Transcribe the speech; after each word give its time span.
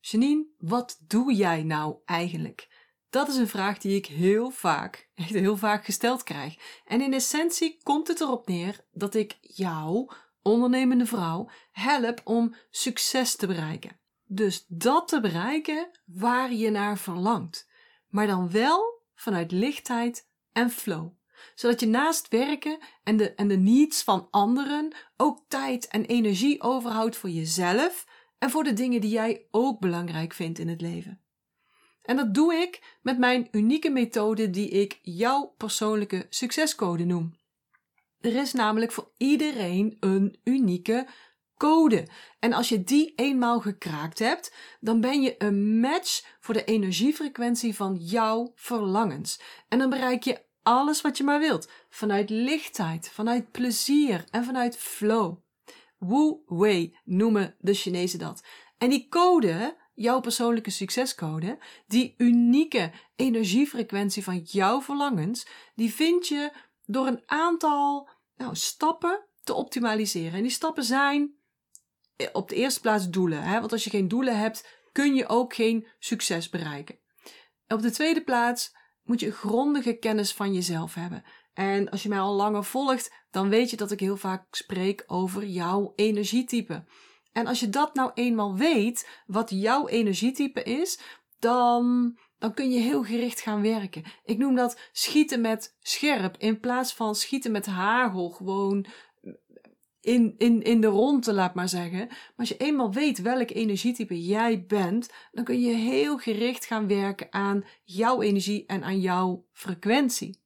Janine, 0.00 0.46
wat 0.58 1.00
doe 1.06 1.34
jij 1.34 1.62
nou 1.62 1.96
eigenlijk? 2.04 2.68
Dat 3.10 3.28
is 3.28 3.36
een 3.36 3.48
vraag 3.48 3.78
die 3.78 3.96
ik 3.96 4.06
heel 4.06 4.50
vaak, 4.50 5.10
echt 5.14 5.30
heel 5.30 5.56
vaak 5.56 5.84
gesteld 5.84 6.22
krijg. 6.22 6.80
En 6.84 7.00
in 7.00 7.12
essentie 7.12 7.80
komt 7.82 8.08
het 8.08 8.20
erop 8.20 8.48
neer 8.48 8.84
dat 8.92 9.14
ik 9.14 9.38
jou, 9.40 10.10
ondernemende 10.42 11.06
vrouw, 11.06 11.50
help 11.72 12.20
om 12.24 12.54
succes 12.70 13.36
te 13.36 13.46
bereiken. 13.46 13.98
Dus 14.24 14.64
dat 14.68 15.08
te 15.08 15.20
bereiken 15.20 15.90
waar 16.04 16.52
je 16.52 16.70
naar 16.70 16.98
verlangt. 16.98 17.68
Maar 18.08 18.26
dan 18.26 18.50
wel 18.50 19.02
vanuit 19.14 19.52
lichtheid 19.52 20.28
en 20.52 20.70
flow. 20.70 21.08
Zodat 21.54 21.80
je 21.80 21.86
naast 21.86 22.28
werken 22.28 22.78
en 23.02 23.16
de, 23.16 23.34
en 23.34 23.48
de 23.48 23.56
needs 23.56 24.02
van 24.02 24.28
anderen 24.30 24.94
ook 25.16 25.44
tijd 25.48 25.88
en 25.88 26.04
energie 26.04 26.62
overhoudt 26.62 27.16
voor 27.16 27.30
jezelf 27.30 28.06
en 28.40 28.50
voor 28.50 28.64
de 28.64 28.72
dingen 28.72 29.00
die 29.00 29.10
jij 29.10 29.46
ook 29.50 29.80
belangrijk 29.80 30.32
vindt 30.32 30.58
in 30.58 30.68
het 30.68 30.80
leven. 30.80 31.20
En 32.02 32.16
dat 32.16 32.34
doe 32.34 32.54
ik 32.54 32.98
met 33.02 33.18
mijn 33.18 33.48
unieke 33.50 33.90
methode 33.90 34.50
die 34.50 34.68
ik 34.68 34.98
jouw 35.02 35.54
persoonlijke 35.56 36.26
succescode 36.30 37.04
noem. 37.04 37.34
Er 38.20 38.36
is 38.36 38.52
namelijk 38.52 38.92
voor 38.92 39.10
iedereen 39.16 39.96
een 40.00 40.38
unieke 40.44 41.06
code. 41.56 42.08
En 42.38 42.52
als 42.52 42.68
je 42.68 42.84
die 42.84 43.12
eenmaal 43.16 43.60
gekraakt 43.60 44.18
hebt, 44.18 44.54
dan 44.80 45.00
ben 45.00 45.22
je 45.22 45.34
een 45.38 45.80
match 45.80 46.36
voor 46.40 46.54
de 46.54 46.64
energiefrequentie 46.64 47.74
van 47.74 47.96
jouw 47.96 48.52
verlangens. 48.54 49.40
En 49.68 49.78
dan 49.78 49.90
bereik 49.90 50.22
je 50.22 50.40
alles 50.62 51.00
wat 51.00 51.16
je 51.16 51.24
maar 51.24 51.38
wilt. 51.38 51.70
Vanuit 51.88 52.30
lichtheid, 52.30 53.08
vanuit 53.08 53.50
plezier 53.50 54.24
en 54.30 54.44
vanuit 54.44 54.76
flow. 54.76 55.36
Wu 56.00 56.36
Wei 56.46 56.96
noemen 57.04 57.56
de 57.58 57.74
Chinezen 57.74 58.18
dat. 58.18 58.44
En 58.78 58.90
die 58.90 59.08
code, 59.08 59.76
jouw 59.94 60.20
persoonlijke 60.20 60.70
succescode, 60.70 61.58
die 61.86 62.14
unieke 62.16 62.92
energiefrequentie 63.16 64.24
van 64.24 64.38
jouw 64.38 64.82
verlangens, 64.82 65.46
die 65.74 65.94
vind 65.94 66.28
je 66.28 66.52
door 66.86 67.06
een 67.06 67.22
aantal 67.26 68.08
nou, 68.36 68.56
stappen 68.56 69.24
te 69.42 69.54
optimaliseren. 69.54 70.32
En 70.32 70.42
die 70.42 70.50
stappen 70.50 70.84
zijn 70.84 71.34
eh, 72.16 72.28
op 72.32 72.48
de 72.48 72.54
eerste 72.54 72.80
plaats 72.80 73.10
doelen. 73.10 73.42
Hè? 73.42 73.60
Want 73.60 73.72
als 73.72 73.84
je 73.84 73.90
geen 73.90 74.08
doelen 74.08 74.38
hebt, 74.38 74.68
kun 74.92 75.14
je 75.14 75.28
ook 75.28 75.54
geen 75.54 75.86
succes 75.98 76.48
bereiken. 76.48 76.98
Op 77.68 77.82
de 77.82 77.90
tweede 77.90 78.24
plaats 78.24 78.76
moet 79.02 79.20
je 79.20 79.32
grondige 79.32 79.92
kennis 79.92 80.32
van 80.32 80.52
jezelf 80.52 80.94
hebben. 80.94 81.24
En 81.60 81.90
als 81.90 82.02
je 82.02 82.08
mij 82.08 82.20
al 82.20 82.34
langer 82.34 82.64
volgt, 82.64 83.12
dan 83.30 83.48
weet 83.48 83.70
je 83.70 83.76
dat 83.76 83.90
ik 83.90 84.00
heel 84.00 84.16
vaak 84.16 84.54
spreek 84.54 85.04
over 85.06 85.46
jouw 85.46 85.92
energietype. 85.96 86.84
En 87.32 87.46
als 87.46 87.60
je 87.60 87.68
dat 87.68 87.94
nou 87.94 88.10
eenmaal 88.14 88.56
weet, 88.56 89.08
wat 89.26 89.50
jouw 89.50 89.88
energietype 89.88 90.62
is, 90.62 91.00
dan, 91.38 92.16
dan 92.38 92.54
kun 92.54 92.70
je 92.70 92.78
heel 92.78 93.02
gericht 93.02 93.40
gaan 93.40 93.62
werken. 93.62 94.02
Ik 94.24 94.38
noem 94.38 94.54
dat 94.54 94.78
schieten 94.92 95.40
met 95.40 95.76
scherp 95.80 96.36
in 96.38 96.60
plaats 96.60 96.94
van 96.94 97.14
schieten 97.14 97.52
met 97.52 97.66
hagel. 97.66 98.30
Gewoon 98.30 98.86
in, 100.00 100.34
in, 100.38 100.62
in 100.62 100.80
de 100.80 100.86
ronde, 100.86 101.32
laat 101.32 101.54
maar 101.54 101.68
zeggen. 101.68 102.06
Maar 102.06 102.34
als 102.36 102.48
je 102.48 102.56
eenmaal 102.56 102.92
weet 102.92 103.22
welk 103.22 103.50
energietype 103.50 104.24
jij 104.24 104.64
bent, 104.66 105.10
dan 105.32 105.44
kun 105.44 105.60
je 105.60 105.74
heel 105.74 106.18
gericht 106.18 106.64
gaan 106.64 106.86
werken 106.86 107.26
aan 107.30 107.64
jouw 107.84 108.22
energie 108.22 108.66
en 108.66 108.84
aan 108.84 109.00
jouw 109.00 109.44
frequentie. 109.52 110.39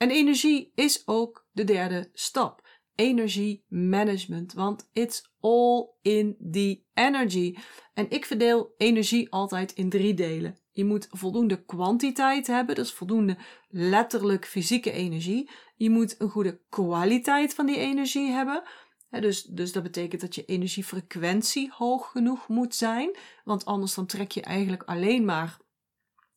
En 0.00 0.10
energie 0.10 0.72
is 0.74 1.02
ook 1.06 1.46
de 1.52 1.64
derde 1.64 2.10
stap. 2.12 2.68
Energie 2.94 3.64
management, 3.68 4.52
want 4.52 4.88
it's 4.92 5.30
all 5.40 5.88
in 6.02 6.36
the 6.50 6.82
energy. 6.94 7.56
En 7.94 8.10
ik 8.10 8.24
verdeel 8.24 8.74
energie 8.76 9.32
altijd 9.32 9.72
in 9.72 9.88
drie 9.88 10.14
delen. 10.14 10.58
Je 10.72 10.84
moet 10.84 11.08
voldoende 11.10 11.64
kwantiteit 11.64 12.46
hebben, 12.46 12.74
dus 12.74 12.92
voldoende 12.92 13.36
letterlijk 13.68 14.46
fysieke 14.46 14.92
energie. 14.92 15.50
Je 15.76 15.90
moet 15.90 16.14
een 16.18 16.30
goede 16.30 16.60
kwaliteit 16.68 17.54
van 17.54 17.66
die 17.66 17.78
energie 17.78 18.30
hebben. 18.30 18.62
dus, 19.10 19.42
dus 19.42 19.72
dat 19.72 19.82
betekent 19.82 20.20
dat 20.20 20.34
je 20.34 20.44
energiefrequentie 20.44 21.70
hoog 21.72 22.10
genoeg 22.10 22.48
moet 22.48 22.74
zijn. 22.74 23.16
Want 23.44 23.64
anders 23.64 23.94
dan 23.94 24.06
trek 24.06 24.32
je 24.32 24.42
eigenlijk 24.42 24.82
alleen 24.82 25.24
maar 25.24 25.58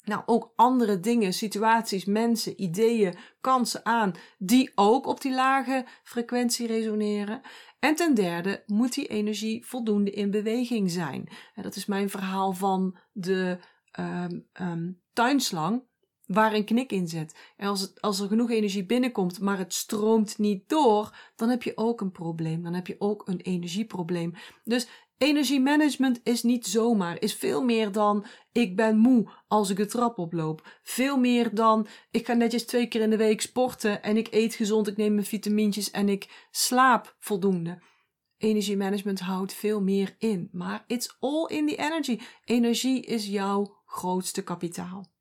nou, 0.03 0.21
ook 0.25 0.53
andere 0.55 0.99
dingen, 0.99 1.33
situaties, 1.33 2.05
mensen, 2.05 2.61
ideeën, 2.61 3.15
kansen 3.41 3.85
aan 3.85 4.13
die 4.37 4.71
ook 4.75 5.07
op 5.07 5.21
die 5.21 5.33
lage 5.33 5.85
frequentie 6.03 6.67
resoneren. 6.67 7.41
En 7.79 7.95
ten 7.95 8.13
derde 8.13 8.63
moet 8.65 8.93
die 8.93 9.07
energie 9.07 9.65
voldoende 9.65 10.11
in 10.11 10.31
beweging 10.31 10.91
zijn. 10.91 11.29
Dat 11.55 11.75
is 11.75 11.85
mijn 11.85 12.09
verhaal 12.09 12.53
van 12.53 12.97
de 13.11 13.57
um, 14.59 15.01
tuinslang 15.13 15.83
waar 16.25 16.53
een 16.53 16.65
knik 16.65 16.91
in 16.91 17.07
zit. 17.07 17.35
En 17.57 17.67
als, 17.67 18.01
als 18.01 18.19
er 18.19 18.27
genoeg 18.27 18.51
energie 18.51 18.85
binnenkomt, 18.85 19.39
maar 19.39 19.57
het 19.57 19.73
stroomt 19.73 20.37
niet 20.37 20.69
door, 20.69 21.15
dan 21.35 21.49
heb 21.49 21.63
je 21.63 21.77
ook 21.77 22.01
een 22.01 22.11
probleem. 22.11 22.63
Dan 22.63 22.73
heb 22.73 22.87
je 22.87 22.95
ook 22.99 23.27
een 23.27 23.39
energieprobleem. 23.39 24.33
Dus 24.63 24.87
Energiemanagement 25.17 26.19
is 26.23 26.43
niet 26.43 26.65
zomaar, 26.67 27.21
is 27.21 27.33
veel 27.33 27.63
meer 27.63 27.91
dan 27.91 28.25
ik 28.51 28.75
ben 28.75 28.97
moe 28.97 29.29
als 29.47 29.69
ik 29.69 29.77
de 29.77 29.85
trap 29.85 30.17
oploop. 30.17 30.79
Veel 30.83 31.17
meer 31.17 31.55
dan 31.55 31.87
ik 32.11 32.25
ga 32.25 32.33
netjes 32.33 32.65
twee 32.65 32.87
keer 32.87 33.01
in 33.01 33.09
de 33.09 33.17
week 33.17 33.41
sporten 33.41 34.03
en 34.03 34.17
ik 34.17 34.27
eet 34.31 34.55
gezond, 34.55 34.87
ik 34.87 34.97
neem 34.97 35.13
mijn 35.13 35.25
vitamintjes 35.25 35.91
en 35.91 36.09
ik 36.09 36.47
slaap 36.51 37.15
voldoende. 37.19 37.81
Energiemanagement 38.37 39.19
houdt 39.19 39.53
veel 39.53 39.81
meer 39.81 40.15
in, 40.17 40.49
maar 40.51 40.83
it's 40.87 41.15
all 41.19 41.45
in 41.47 41.67
the 41.67 41.75
energy. 41.75 42.19
Energie 42.45 43.01
is 43.01 43.27
jouw 43.27 43.81
grootste 43.85 44.43
kapitaal. 44.43 45.12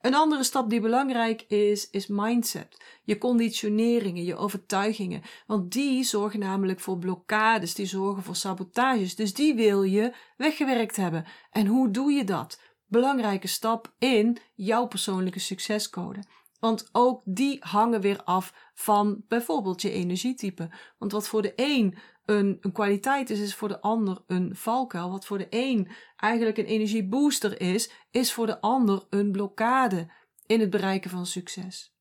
Een 0.00 0.14
andere 0.14 0.44
stap 0.44 0.70
die 0.70 0.80
belangrijk 0.80 1.42
is, 1.48 1.90
is 1.90 2.06
mindset. 2.06 2.76
Je 3.04 3.18
conditioneringen, 3.18 4.24
je 4.24 4.36
overtuigingen. 4.36 5.22
Want 5.46 5.72
die 5.72 6.04
zorgen 6.04 6.38
namelijk 6.38 6.80
voor 6.80 6.98
blokkades, 6.98 7.74
die 7.74 7.86
zorgen 7.86 8.22
voor 8.22 8.36
sabotages. 8.36 9.14
Dus 9.14 9.34
die 9.34 9.54
wil 9.54 9.82
je 9.82 10.12
weggewerkt 10.36 10.96
hebben. 10.96 11.24
En 11.50 11.66
hoe 11.66 11.90
doe 11.90 12.12
je 12.12 12.24
dat? 12.24 12.60
Belangrijke 12.86 13.46
stap 13.46 13.94
in 13.98 14.38
jouw 14.54 14.86
persoonlijke 14.86 15.38
succescode. 15.38 16.22
Want 16.62 16.88
ook 16.92 17.22
die 17.24 17.56
hangen 17.60 18.00
weer 18.00 18.22
af 18.22 18.70
van 18.74 19.24
bijvoorbeeld 19.28 19.82
je 19.82 19.90
energietype. 19.90 20.70
Want 20.98 21.12
wat 21.12 21.28
voor 21.28 21.42
de 21.42 21.52
een 21.56 21.98
een, 22.24 22.58
een 22.60 22.72
kwaliteit 22.72 23.30
is, 23.30 23.40
is 23.40 23.54
voor 23.54 23.68
de 23.68 23.80
ander 23.80 24.22
een 24.26 24.56
valkuil. 24.56 25.10
Wat 25.10 25.26
voor 25.26 25.38
de 25.38 25.46
een 25.50 25.90
eigenlijk 26.16 26.58
een 26.58 26.64
energiebooster 26.64 27.60
is, 27.60 27.90
is 28.10 28.32
voor 28.32 28.46
de 28.46 28.60
ander 28.60 29.06
een 29.10 29.32
blokkade 29.32 30.12
in 30.46 30.60
het 30.60 30.70
bereiken 30.70 31.10
van 31.10 31.26
succes. 31.26 31.94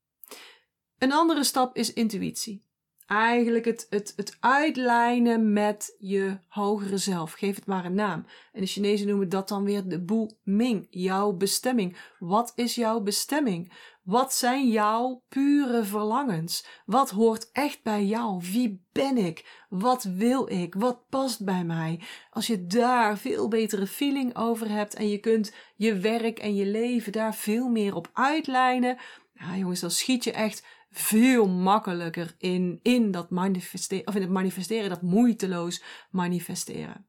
Een 0.98 1.12
andere 1.12 1.44
stap 1.44 1.76
is 1.76 1.94
intuïtie. 1.94 2.66
Eigenlijk 3.12 3.66
het, 3.66 3.88
het, 3.90 4.14
het 4.16 4.38
uitlijnen 4.40 5.54
met 5.54 5.96
je 6.00 6.38
hogere 6.48 6.98
zelf. 6.98 7.34
Geef 7.34 7.56
het 7.56 7.66
maar 7.66 7.86
een 7.86 7.94
naam. 7.94 8.26
En 8.54 8.62
de 8.62 8.68
Chinezen 8.68 9.08
noemen 9.08 9.30
dat 9.30 9.48
dan 9.48 9.64
weer 9.64 9.88
de 9.88 10.02
Bu 10.02 10.30
Ming, 10.44 10.88
jouw 10.90 11.32
bestemming. 11.32 11.98
Wat 12.20 12.52
is 12.56 12.76
jouw 12.76 13.00
bestemming? 13.00 13.74
Wat 14.04 14.34
zijn 14.34 14.70
jouw 14.70 15.24
pure 15.30 15.84
verlangens? 15.84 16.66
Wat 16.86 17.10
hoort 17.10 17.50
echt 17.52 17.84
bij 17.84 18.06
jou? 18.06 18.42
Wie 18.52 18.86
ben 18.92 19.18
ik? 19.18 19.66
Wat 19.70 20.04
wil 20.04 20.50
ik? 20.50 20.74
Wat 20.76 21.10
past 21.10 21.46
bij 21.46 21.64
mij? 21.64 22.00
Als 22.30 22.48
je 22.48 22.66
daar 22.66 23.18
veel 23.18 23.48
betere 23.48 23.88
feeling 23.88 24.36
over 24.36 24.70
hebt 24.70 24.94
en 24.94 25.10
je 25.10 25.18
kunt 25.18 25.54
je 25.76 25.98
werk 25.98 26.40
en 26.40 26.56
je 26.56 26.66
leven 26.66 27.12
daar 27.12 27.36
veel 27.36 27.70
meer 27.70 27.96
op 27.96 28.10
uitlijnen, 28.14 28.98
ja 29.34 29.58
jongens, 29.58 29.80
dan 29.80 29.92
schiet 29.92 30.24
je 30.24 30.32
echt 30.32 30.64
veel 30.92 31.48
makkelijker 31.48 32.36
in, 32.38 32.80
in 32.82 33.12
dat 33.12 33.30
manifesteren, 33.30 34.08
of 34.08 34.16
in 34.16 34.22
het 34.22 34.30
manifesteren, 34.30 34.90
dat 34.90 35.02
moeiteloos 35.02 35.84
manifesteren. 36.10 37.08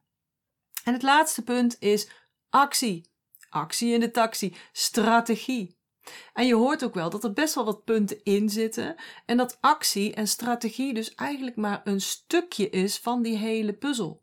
En 0.84 0.92
het 0.92 1.02
laatste 1.02 1.42
punt 1.42 1.76
is 1.78 2.08
actie. 2.50 3.10
Actie 3.48 3.92
in 3.92 4.00
de 4.00 4.10
taxi, 4.10 4.54
strategie. 4.72 5.76
En 6.32 6.46
je 6.46 6.54
hoort 6.54 6.84
ook 6.84 6.94
wel 6.94 7.10
dat 7.10 7.24
er 7.24 7.32
best 7.32 7.54
wel 7.54 7.64
wat 7.64 7.84
punten 7.84 8.22
in 8.22 8.50
zitten. 8.50 8.94
En 9.26 9.36
dat 9.36 9.58
actie 9.60 10.14
en 10.14 10.28
strategie 10.28 10.94
dus 10.94 11.14
eigenlijk 11.14 11.56
maar 11.56 11.80
een 11.84 12.00
stukje 12.00 12.70
is 12.70 12.98
van 12.98 13.22
die 13.22 13.36
hele 13.36 13.72
puzzel. 13.72 14.22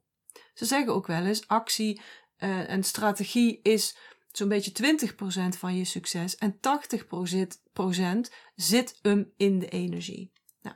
Ze 0.54 0.66
zeggen 0.66 0.94
ook 0.94 1.08
wel 1.08 1.26
eens: 1.26 1.48
actie 1.48 2.02
uh, 2.40 2.70
en 2.70 2.84
strategie 2.84 3.60
is 3.64 3.98
zo'n 4.32 4.48
beetje 4.48 4.98
20% 5.54 5.58
van 5.58 5.76
je 5.76 5.86
succes. 5.86 6.36
En 6.36 6.60
80% 8.28 8.34
zit 8.56 9.00
hem 9.02 9.34
in 9.38 9.60
de 9.60 9.70
energie. 9.70 10.32
Nou, 10.62 10.76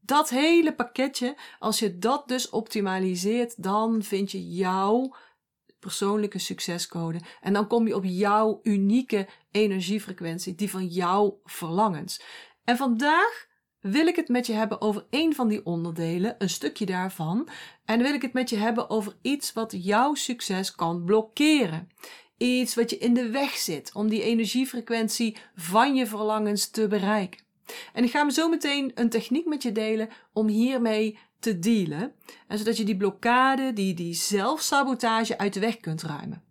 dat 0.00 0.28
hele 0.30 0.74
pakketje, 0.74 1.36
als 1.58 1.78
je 1.78 1.98
dat 1.98 2.28
dus 2.28 2.50
optimaliseert, 2.50 3.62
dan 3.62 4.02
vind 4.02 4.30
je 4.30 4.48
jouw 4.48 5.14
persoonlijke 5.78 6.38
succescode. 6.38 7.20
En 7.40 7.52
dan 7.52 7.66
kom 7.66 7.86
je 7.86 7.96
op 7.96 8.04
jouw 8.04 8.60
unieke 8.62 9.28
energiefrequentie, 9.50 10.54
die 10.54 10.70
van 10.70 10.86
jouw 10.86 11.40
verlangens. 11.44 12.22
En 12.64 12.76
vandaag 12.76 13.46
wil 13.80 14.06
ik 14.06 14.16
het 14.16 14.28
met 14.28 14.46
je 14.46 14.52
hebben 14.52 14.80
over 14.80 15.06
één 15.10 15.34
van 15.34 15.48
die 15.48 15.66
onderdelen, 15.66 16.34
een 16.38 16.48
stukje 16.48 16.86
daarvan. 16.86 17.48
En 17.84 18.02
wil 18.02 18.14
ik 18.14 18.22
het 18.22 18.32
met 18.32 18.50
je 18.50 18.56
hebben 18.56 18.90
over 18.90 19.16
iets 19.22 19.52
wat 19.52 19.74
jouw 19.76 20.14
succes 20.14 20.74
kan 20.74 21.04
blokkeren. 21.04 21.88
Iets 22.42 22.74
wat 22.74 22.90
je 22.90 22.98
in 22.98 23.14
de 23.14 23.30
weg 23.30 23.50
zit 23.50 23.90
om 23.94 24.08
die 24.08 24.22
energiefrequentie 24.22 25.36
van 25.56 25.94
je 25.94 26.06
verlangens 26.06 26.70
te 26.70 26.88
bereiken. 26.88 27.40
En 27.92 28.04
ik 28.04 28.10
ga 28.10 28.24
me 28.24 28.32
zo 28.32 28.48
meteen 28.48 28.92
een 28.94 29.08
techniek 29.08 29.46
met 29.46 29.62
je 29.62 29.72
delen 29.72 30.08
om 30.32 30.48
hiermee 30.48 31.18
te 31.38 31.58
dealen. 31.58 32.12
En 32.48 32.58
zodat 32.58 32.76
je 32.76 32.84
die 32.84 32.96
blokkade, 32.96 33.72
die, 33.72 33.94
die 33.94 34.14
zelfsabotage 34.14 35.38
uit 35.38 35.52
de 35.52 35.60
weg 35.60 35.76
kunt 35.76 36.02
ruimen. 36.02 36.42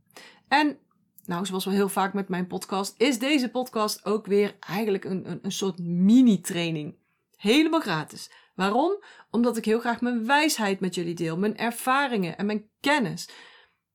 En 0.48 0.78
nou, 1.26 1.46
zoals 1.46 1.66
wel 1.66 1.74
heel 1.74 1.90
vaak 1.90 2.14
met 2.14 2.30
mijn 2.30 2.48
podcast, 2.48 2.94
is 2.98 3.20
deze 3.20 3.50
podcast 3.50 4.06
ook 4.06 4.26
weer 4.26 4.56
eigenlijk 4.60 5.04
een, 5.04 5.30
een, 5.30 5.40
een 5.42 5.52
soort 5.52 5.80
mini-training. 5.80 6.96
Helemaal 7.36 7.80
gratis. 7.82 8.32
Waarom? 8.56 9.04
Omdat 9.32 9.58
ik 9.58 9.66
heel 9.66 9.80
graag 9.80 10.02
mijn 10.02 10.26
wijsheid 10.26 10.80
met 10.80 10.96
jullie 10.96 11.16
deel, 11.16 11.38
mijn 11.38 11.58
ervaringen 11.58 12.38
en 12.38 12.46
mijn 12.46 12.70
kennis. 12.80 13.30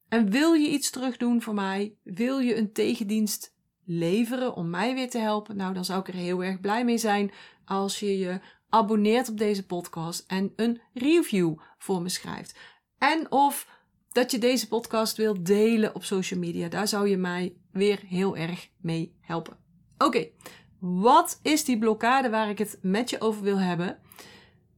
En 0.08 0.31
wil 0.31 0.53
je 0.53 0.69
iets 0.69 0.91
terugdoen 0.91 1.43
voor 1.43 1.55
mij? 1.55 1.94
Wil 2.03 2.38
je 2.38 2.56
een 2.56 2.73
tegendienst 2.73 3.55
leveren 3.85 4.55
om 4.55 4.70
mij 4.70 4.94
weer 4.94 5.11
te 5.11 5.19
helpen? 5.19 5.56
Nou, 5.56 5.75
dan 5.75 5.85
zou 5.85 6.00
ik 6.00 6.08
er 6.08 6.14
heel 6.14 6.44
erg 6.44 6.61
blij 6.61 6.85
mee 6.85 6.99
zijn 6.99 7.32
als 7.64 8.00
je 8.00 8.19
je 8.19 8.41
abonneert 8.69 9.29
op 9.29 9.38
deze 9.38 9.67
podcast 9.67 10.25
en 10.26 10.53
een 10.56 10.81
review 10.94 11.55
voor 11.79 12.03
me 12.03 12.08
schrijft. 12.08 12.58
En 12.99 13.31
of 13.31 13.69
dat 14.12 14.31
je 14.31 14.38
deze 14.38 14.69
podcast 14.69 15.17
wilt 15.17 15.47
delen 15.47 15.94
op 15.94 16.05
social 16.05 16.41
media. 16.41 16.69
Daar 16.69 16.88
zou 16.88 17.09
je 17.09 17.17
mij 17.17 17.56
weer 17.73 18.00
heel 18.06 18.37
erg 18.37 18.69
mee 18.81 19.17
helpen. 19.20 19.56
Oké, 19.99 20.29
wat 20.79 21.38
is 21.43 21.64
die 21.64 21.79
blokkade 21.79 22.31
waar 22.31 22.49
ik 22.49 22.59
het 22.59 22.79
met 22.82 23.11
je 23.11 23.20
over 23.20 23.43
wil 23.43 23.59
hebben? 23.59 23.99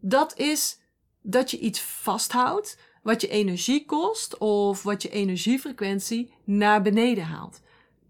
Dat 0.00 0.38
is 0.38 0.80
dat 1.22 1.50
je 1.50 1.58
iets 1.58 1.80
vasthoudt 1.80 2.78
wat 3.02 3.20
je 3.20 3.28
energie 3.28 3.84
kost 3.84 4.38
of 4.38 4.82
wat 4.82 5.02
je 5.02 5.10
energiefrequentie 5.10 6.32
naar 6.44 6.82
beneden 6.82 7.24
haalt. 7.24 7.60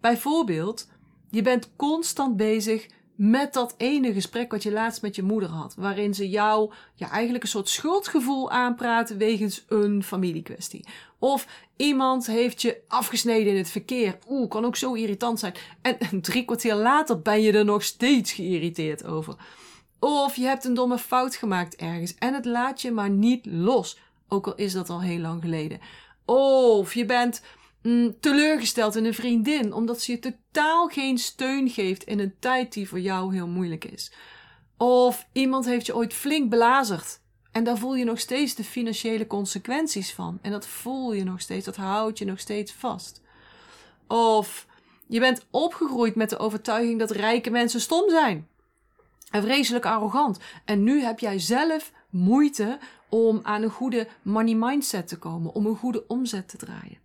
Bijvoorbeeld, 0.01 0.89
je 1.31 1.43
bent 1.43 1.71
constant 1.77 2.37
bezig 2.37 2.87
met 3.19 3.53
dat 3.53 3.75
ene 3.77 4.13
gesprek 4.13 4.51
wat 4.51 4.63
je 4.63 4.73
laatst 4.73 5.03
met 5.03 5.17
je 5.17 5.23
moeder 5.23 5.49
had, 5.49 5.75
waarin 5.75 6.15
ze 6.15 6.29
jou 6.29 6.73
ja, 6.95 7.11
eigenlijk 7.11 7.45
een 7.45 7.51
soort 7.51 7.69
schuldgevoel 7.69 8.51
aanpraten 8.51 9.19
wegens 9.19 9.65
een 9.69 10.03
familiekwestie. 10.03 10.85
Of 11.19 11.47
iemand 11.77 12.27
heeft 12.27 12.63
je 12.63 12.81
afgesneden 12.89 13.53
in 13.53 13.59
het 13.59 13.71
verkeer. 13.71 14.19
Oeh, 14.29 14.49
kan 14.49 14.65
ook 14.65 14.77
zo 14.77 14.93
irritant 14.93 15.39
zijn. 15.39 15.55
En 15.83 16.21
drie 16.21 16.45
kwartier 16.45 16.75
later 16.75 17.21
ben 17.21 17.43
je 17.43 17.53
er 17.53 17.65
nog 17.65 17.83
steeds 17.83 18.33
geïrriteerd 18.33 19.05
over. 19.05 19.37
Of 19.99 20.37
je 20.37 20.45
hebt 20.45 20.65
een 20.65 20.75
domme 20.75 20.99
fout 20.99 21.37
gemaakt 21.37 21.77
ergens 21.77 22.15
en 22.15 22.35
het 22.35 22.45
laat 22.45 22.83
je 22.83 22.91
maar 22.91 23.11
niet 23.11 23.47
los. 23.47 23.99
Ook 24.29 24.47
al 24.47 24.55
is 24.55 24.73
dat 24.73 24.91
al 24.91 25.01
heel 25.01 25.19
lang 25.19 25.43
geleden. 25.43 25.81
Of 26.25 26.95
je 26.95 27.05
bent 27.05 27.43
mm, 27.83 28.21
teleurgesteld 28.21 28.97
in 28.97 29.05
een 29.05 29.15
vriendin 29.15 29.73
omdat 29.73 30.01
ze 30.01 30.13
je 30.13 30.19
totaal 30.19 30.89
geen 30.89 31.19
steun 31.19 31.69
geeft 31.69 32.05
in 32.05 32.19
een 32.19 32.35
tijd 32.39 32.73
die 32.73 32.89
voor 32.89 33.01
jou 33.01 33.35
heel 33.35 33.49
moeilijk 33.49 33.85
is. 33.85 34.13
Of 34.77 35.27
iemand 35.33 35.65
heeft 35.65 35.87
je 35.87 35.97
ooit 35.97 36.15
flink 36.15 36.51
belazerd 36.51 37.21
en 37.53 37.65
daar 37.65 37.79
voel 37.79 37.95
je 37.95 38.05
nog 38.05 38.21
steeds 38.21 38.55
de 38.55 38.65
financiële 38.65 39.27
consequenties 39.27 40.15
van. 40.15 40.39
En 40.43 40.51
dat 40.51 40.67
voel 40.67 41.13
je 41.13 41.25
nog 41.25 41.41
steeds, 41.41 41.65
dat 41.65 41.77
houdt 41.77 42.19
je 42.19 42.25
nog 42.25 42.41
steeds 42.41 42.73
vast. 42.73 43.23
Of 44.07 44.67
je 45.09 45.21
bent 45.21 45.47
opgegroeid 45.51 46.15
met 46.15 46.31
de 46.31 46.39
overtuiging 46.39 46.99
dat 46.99 47.11
rijke 47.11 47.51
mensen 47.51 47.81
stom 47.81 48.11
zijn. 48.11 48.49
En 49.31 49.43
vreselijk 49.43 49.87
arrogant. 49.87 50.39
En 50.65 50.83
nu 50.83 51.03
heb 51.03 51.19
jij 51.19 51.39
zelf 51.39 51.93
moeite 52.11 52.79
om 53.09 53.41
aan 53.43 53.63
een 53.63 53.71
goede 53.71 54.09
money 54.23 54.55
mindset 54.55 55.09
te 55.09 55.19
komen, 55.19 55.55
om 55.55 55.67
een 55.67 55.77
goede 55.77 56.07
omzet 56.07 56.49
te 56.49 56.57
draaien. 56.57 56.99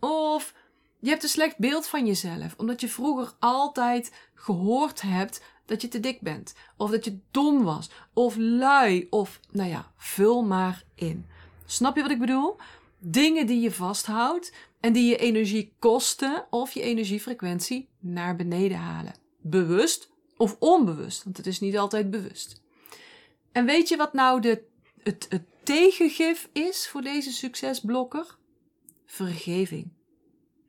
Of 0.00 0.54
je 0.98 1.08
hebt 1.08 1.22
een 1.22 1.28
slecht 1.28 1.58
beeld 1.58 1.86
van 1.86 2.06
jezelf, 2.06 2.54
omdat 2.56 2.80
je 2.80 2.88
vroeger 2.88 3.32
altijd 3.38 4.12
gehoord 4.34 5.02
hebt 5.02 5.42
dat 5.66 5.82
je 5.82 5.88
te 5.88 6.00
dik 6.00 6.20
bent, 6.20 6.54
of 6.76 6.90
dat 6.90 7.04
je 7.04 7.18
dom 7.30 7.62
was, 7.62 7.90
of 8.12 8.36
lui, 8.36 9.06
of 9.10 9.40
nou 9.50 9.68
ja, 9.68 9.92
vul 9.96 10.42
maar 10.42 10.84
in. 10.94 11.26
Snap 11.66 11.96
je 11.96 12.02
wat 12.02 12.10
ik 12.10 12.18
bedoel? 12.18 12.56
Dingen 12.98 13.46
die 13.46 13.60
je 13.60 13.72
vasthoudt 13.72 14.52
en 14.80 14.92
die 14.92 15.08
je 15.08 15.16
energie 15.16 15.74
kosten 15.78 16.46
of 16.50 16.72
je 16.72 16.80
energiefrequentie 16.80 17.88
naar 17.98 18.36
beneden 18.36 18.78
halen. 18.78 19.14
Bewust 19.40 20.10
of 20.36 20.56
onbewust, 20.58 21.24
want 21.24 21.36
het 21.36 21.46
is 21.46 21.60
niet 21.60 21.78
altijd 21.78 22.10
bewust. 22.10 22.62
En 23.52 23.64
weet 23.64 23.88
je 23.88 23.96
wat 23.96 24.12
nou 24.12 24.40
de, 24.40 24.62
het, 25.02 25.26
het 25.28 25.42
tegengif 25.62 26.48
is 26.52 26.88
voor 26.88 27.02
deze 27.02 27.32
succesblokker? 27.32 28.36
Vergeving. 29.04 29.92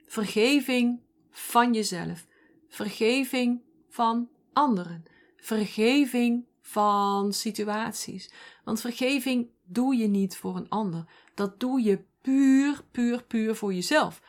Vergeving 0.08 1.00
van 1.32 1.74
jezelf. 1.74 2.26
Vergeving 2.70 3.62
van 3.90 4.30
anderen. 4.54 5.04
Vergeving 5.38 6.46
van 6.62 7.34
situaties. 7.34 8.32
Want 8.64 8.82
vergeving 8.82 9.50
doe 9.64 9.96
je 9.96 10.08
niet 10.08 10.38
voor 10.38 10.56
een 10.56 10.70
ander. 10.70 11.06
Dat 11.34 11.60
doe 11.60 11.82
je 11.84 12.04
puur, 12.22 12.84
puur, 12.92 13.24
puur 13.24 13.56
voor 13.56 13.74
jezelf. 13.74 14.22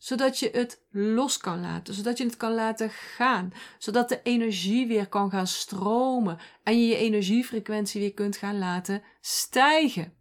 Zodat 0.00 0.38
je 0.38 0.50
het 0.52 0.82
los 0.90 1.36
kan 1.36 1.60
laten, 1.60 1.94
zodat 1.94 2.18
je 2.18 2.24
het 2.24 2.36
kan 2.36 2.54
laten 2.54 2.90
gaan, 2.90 3.52
zodat 3.78 4.08
de 4.08 4.22
energie 4.22 4.86
weer 4.86 5.08
kan 5.08 5.30
gaan 5.30 5.46
stromen 5.46 6.38
en 6.62 6.80
je 6.80 6.86
je 6.86 6.96
energiefrequentie 6.96 8.00
weer 8.00 8.14
kunt 8.14 8.36
gaan 8.36 8.58
laten 8.58 9.02
stijgen. 9.20 10.12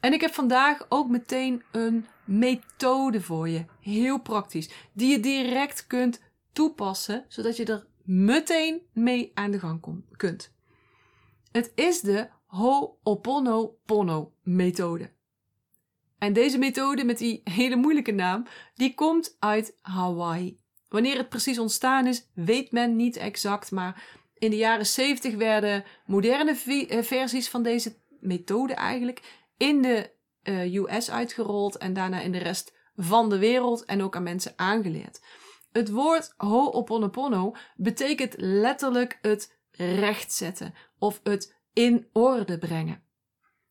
En 0.00 0.12
ik 0.12 0.20
heb 0.20 0.34
vandaag 0.34 0.86
ook 0.88 1.08
meteen 1.08 1.62
een 1.72 2.06
methode 2.24 3.20
voor 3.20 3.48
je, 3.48 3.64
heel 3.80 4.20
praktisch, 4.20 4.70
die 4.92 5.10
je 5.10 5.20
direct 5.20 5.86
kunt 5.86 6.20
toepassen, 6.52 7.24
zodat 7.28 7.56
je 7.56 7.64
er 7.64 7.86
meteen 8.04 8.82
mee 8.92 9.30
aan 9.34 9.50
de 9.50 9.58
gang 9.58 10.06
kunt. 10.16 10.52
Het 11.52 11.72
is 11.74 12.00
de 12.00 12.28
Ho'oponopono 12.46 14.32
methode. 14.42 15.16
En 16.18 16.32
deze 16.32 16.58
methode 16.58 17.04
met 17.04 17.18
die 17.18 17.40
hele 17.44 17.76
moeilijke 17.76 18.12
naam, 18.12 18.46
die 18.74 18.94
komt 18.94 19.36
uit 19.38 19.78
Hawaii. 19.80 20.60
Wanneer 20.88 21.16
het 21.16 21.28
precies 21.28 21.58
ontstaan 21.58 22.06
is, 22.06 22.28
weet 22.34 22.72
men 22.72 22.96
niet 22.96 23.16
exact, 23.16 23.70
maar 23.70 24.02
in 24.38 24.50
de 24.50 24.56
jaren 24.56 24.86
70 24.86 25.34
werden 25.34 25.84
moderne 26.06 26.56
eh, 26.88 27.02
versies 27.02 27.48
van 27.48 27.62
deze 27.62 27.96
methode 28.20 28.74
eigenlijk 28.74 29.46
in 29.56 29.82
de 29.82 30.10
eh, 30.42 30.74
US 30.74 31.10
uitgerold 31.10 31.76
en 31.76 31.92
daarna 31.92 32.20
in 32.20 32.32
de 32.32 32.38
rest 32.38 32.76
van 32.96 33.28
de 33.28 33.38
wereld 33.38 33.84
en 33.84 34.02
ook 34.02 34.16
aan 34.16 34.22
mensen 34.22 34.52
aangeleerd. 34.56 35.20
Het 35.72 35.90
woord 35.90 36.34
ho'oponopono 36.36 37.54
betekent 37.76 38.34
letterlijk 38.36 39.18
het 39.22 39.56
rechtzetten 39.70 40.74
of 40.98 41.20
het 41.22 41.56
in 41.72 42.08
orde 42.12 42.58
brengen. 42.58 43.02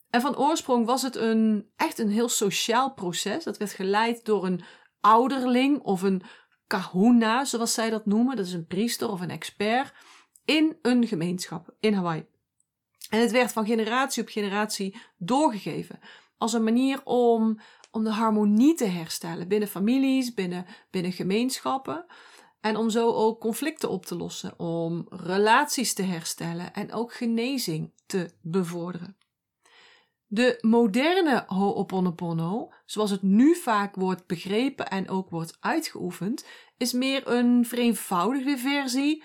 En 0.09 0.21
van 0.21 0.37
oorsprong 0.37 0.85
was 0.85 1.01
het 1.01 1.15
een, 1.15 1.71
echt 1.75 1.99
een 1.99 2.09
heel 2.09 2.29
sociaal 2.29 2.93
proces. 2.93 3.43
Dat 3.43 3.57
werd 3.57 3.71
geleid 3.71 4.25
door 4.25 4.45
een 4.45 4.63
ouderling 4.99 5.79
of 5.79 6.01
een 6.01 6.21
kahuna, 6.67 7.45
zoals 7.45 7.73
zij 7.73 7.89
dat 7.89 8.05
noemen. 8.05 8.35
Dat 8.35 8.45
is 8.45 8.53
een 8.53 8.67
priester 8.67 9.09
of 9.09 9.21
een 9.21 9.29
expert 9.29 9.93
in 10.45 10.77
een 10.81 11.07
gemeenschap 11.07 11.75
in 11.79 11.93
Hawaii. 11.93 12.25
En 13.09 13.19
het 13.19 13.31
werd 13.31 13.51
van 13.51 13.65
generatie 13.65 14.23
op 14.23 14.29
generatie 14.29 14.97
doorgegeven 15.17 15.99
als 16.37 16.53
een 16.53 16.63
manier 16.63 17.03
om 17.03 17.59
om 17.91 18.03
de 18.03 18.11
harmonie 18.11 18.73
te 18.73 18.85
herstellen 18.85 19.47
binnen 19.47 19.67
families, 19.67 20.33
binnen, 20.33 20.65
binnen 20.91 21.11
gemeenschappen. 21.11 22.05
En 22.61 22.75
om 22.75 22.89
zo 22.89 23.11
ook 23.11 23.39
conflicten 23.39 23.89
op 23.89 24.05
te 24.05 24.15
lossen, 24.15 24.59
om 24.59 25.05
relaties 25.09 25.93
te 25.93 26.01
herstellen 26.01 26.73
en 26.73 26.93
ook 26.93 27.13
genezing 27.13 27.93
te 28.05 28.29
bevorderen. 28.41 29.17
De 30.29 30.57
moderne 30.61 31.43
Ho'oponopono, 31.47 32.73
zoals 32.85 33.11
het 33.11 33.21
nu 33.21 33.55
vaak 33.55 33.95
wordt 33.95 34.25
begrepen 34.25 34.87
en 34.87 35.09
ook 35.09 35.29
wordt 35.29 35.57
uitgeoefend, 35.59 36.45
is 36.77 36.93
meer 36.93 37.27
een 37.27 37.65
vereenvoudigde 37.65 38.57
versie 38.57 39.23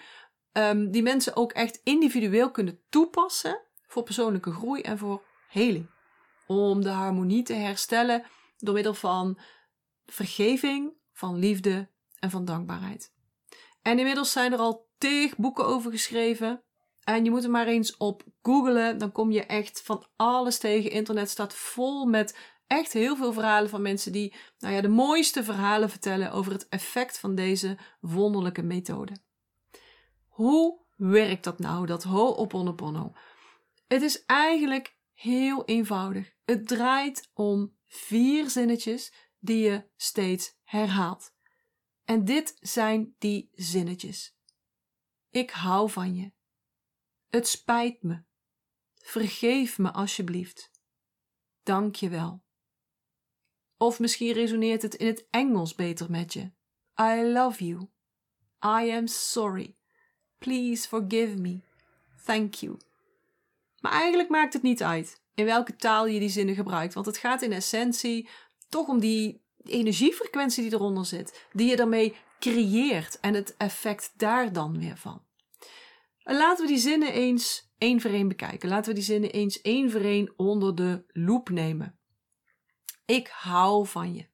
um, 0.52 0.90
die 0.90 1.02
mensen 1.02 1.36
ook 1.36 1.52
echt 1.52 1.80
individueel 1.84 2.50
kunnen 2.50 2.80
toepassen 2.88 3.60
voor 3.86 4.02
persoonlijke 4.02 4.52
groei 4.52 4.80
en 4.80 4.98
voor 4.98 5.22
heling. 5.48 5.90
Om 6.46 6.82
de 6.82 6.88
harmonie 6.88 7.42
te 7.42 7.54
herstellen 7.54 8.24
door 8.58 8.74
middel 8.74 8.94
van 8.94 9.38
vergeving, 10.06 10.92
van 11.12 11.38
liefde 11.38 11.90
en 12.18 12.30
van 12.30 12.44
dankbaarheid. 12.44 13.12
En 13.82 13.98
inmiddels 13.98 14.32
zijn 14.32 14.52
er 14.52 14.58
al 14.58 14.88
tig 14.98 15.36
boeken 15.36 15.66
over 15.66 15.90
geschreven. 15.90 16.62
En 17.04 17.24
je 17.24 17.30
moet 17.30 17.44
er 17.44 17.50
maar 17.50 17.66
eens 17.66 17.96
op 17.96 18.22
googlen. 18.42 18.98
Dan 18.98 19.12
kom 19.12 19.30
je 19.30 19.44
echt 19.44 19.82
van 19.82 20.06
alles 20.16 20.58
tegen. 20.58 20.90
Internet 20.90 21.30
staat 21.30 21.54
vol 21.54 22.06
met 22.06 22.38
echt 22.66 22.92
heel 22.92 23.16
veel 23.16 23.32
verhalen 23.32 23.70
van 23.70 23.82
mensen 23.82 24.12
die 24.12 24.34
nou 24.58 24.74
ja, 24.74 24.80
de 24.80 24.88
mooiste 24.88 25.44
verhalen 25.44 25.90
vertellen 25.90 26.32
over 26.32 26.52
het 26.52 26.68
effect 26.68 27.18
van 27.18 27.34
deze 27.34 27.78
wonderlijke 28.00 28.62
methode. 28.62 29.16
Hoe 30.28 30.80
werkt 30.96 31.44
dat 31.44 31.58
nou, 31.58 31.86
dat 31.86 32.02
Ho'oponopono? 32.02 33.12
Het 33.86 34.02
is 34.02 34.24
eigenlijk 34.24 34.96
heel 35.12 35.64
eenvoudig. 35.64 36.32
Het 36.44 36.68
draait 36.68 37.30
om 37.34 37.76
vier 37.86 38.50
zinnetjes 38.50 39.12
die 39.38 39.58
je 39.58 39.84
steeds 39.96 40.56
herhaalt. 40.64 41.34
En 42.04 42.24
dit 42.24 42.56
zijn 42.60 43.14
die 43.18 43.50
zinnetjes. 43.54 44.36
Ik 45.30 45.50
hou 45.50 45.90
van 45.90 46.14
je. 46.14 46.32
Het 47.32 47.48
spijt 47.48 48.02
me. 48.02 48.22
Vergeef 48.94 49.78
me 49.78 49.92
alsjeblieft. 49.92 50.70
Dank 51.62 51.94
je 51.94 52.08
wel. 52.08 52.42
Of 53.76 54.00
misschien 54.00 54.32
resoneert 54.32 54.82
het 54.82 54.94
in 54.94 55.06
het 55.06 55.26
Engels 55.30 55.74
beter 55.74 56.10
met 56.10 56.32
je. 56.32 56.52
I 57.00 57.22
love 57.22 57.64
you. 57.64 57.88
I 58.64 58.90
am 58.90 59.06
sorry. 59.06 59.76
Please 60.38 60.88
forgive 60.88 61.36
me. 61.36 61.60
Thank 62.24 62.54
you. 62.54 62.76
Maar 63.80 63.92
eigenlijk 63.92 64.28
maakt 64.28 64.52
het 64.52 64.62
niet 64.62 64.82
uit 64.82 65.20
in 65.34 65.44
welke 65.44 65.76
taal 65.76 66.06
je 66.06 66.18
die 66.18 66.28
zinnen 66.28 66.54
gebruikt, 66.54 66.94
want 66.94 67.06
het 67.06 67.16
gaat 67.16 67.42
in 67.42 67.52
essentie 67.52 68.28
toch 68.68 68.88
om 68.88 69.00
die 69.00 69.44
energiefrequentie 69.64 70.62
die 70.62 70.72
eronder 70.72 71.06
zit, 71.06 71.46
die 71.52 71.70
je 71.70 71.76
daarmee 71.76 72.16
creëert 72.38 73.20
en 73.20 73.34
het 73.34 73.56
effect 73.56 74.12
daar 74.16 74.52
dan 74.52 74.78
weer 74.78 74.96
van. 74.96 75.22
En 76.24 76.36
laten 76.36 76.66
we 76.66 76.72
die 76.72 76.80
zinnen 76.80 77.12
eens 77.12 77.70
één 77.78 78.00
voor 78.00 78.10
één 78.10 78.28
bekijken. 78.28 78.68
Laten 78.68 78.88
we 78.88 78.94
die 78.94 79.04
zinnen 79.04 79.30
eens 79.30 79.60
één 79.60 79.90
voor 79.90 80.00
één 80.00 80.32
onder 80.36 80.74
de 80.74 81.04
loep 81.06 81.48
nemen. 81.48 81.98
Ik 83.06 83.28
hou 83.28 83.86
van 83.86 84.14
je. 84.14 84.26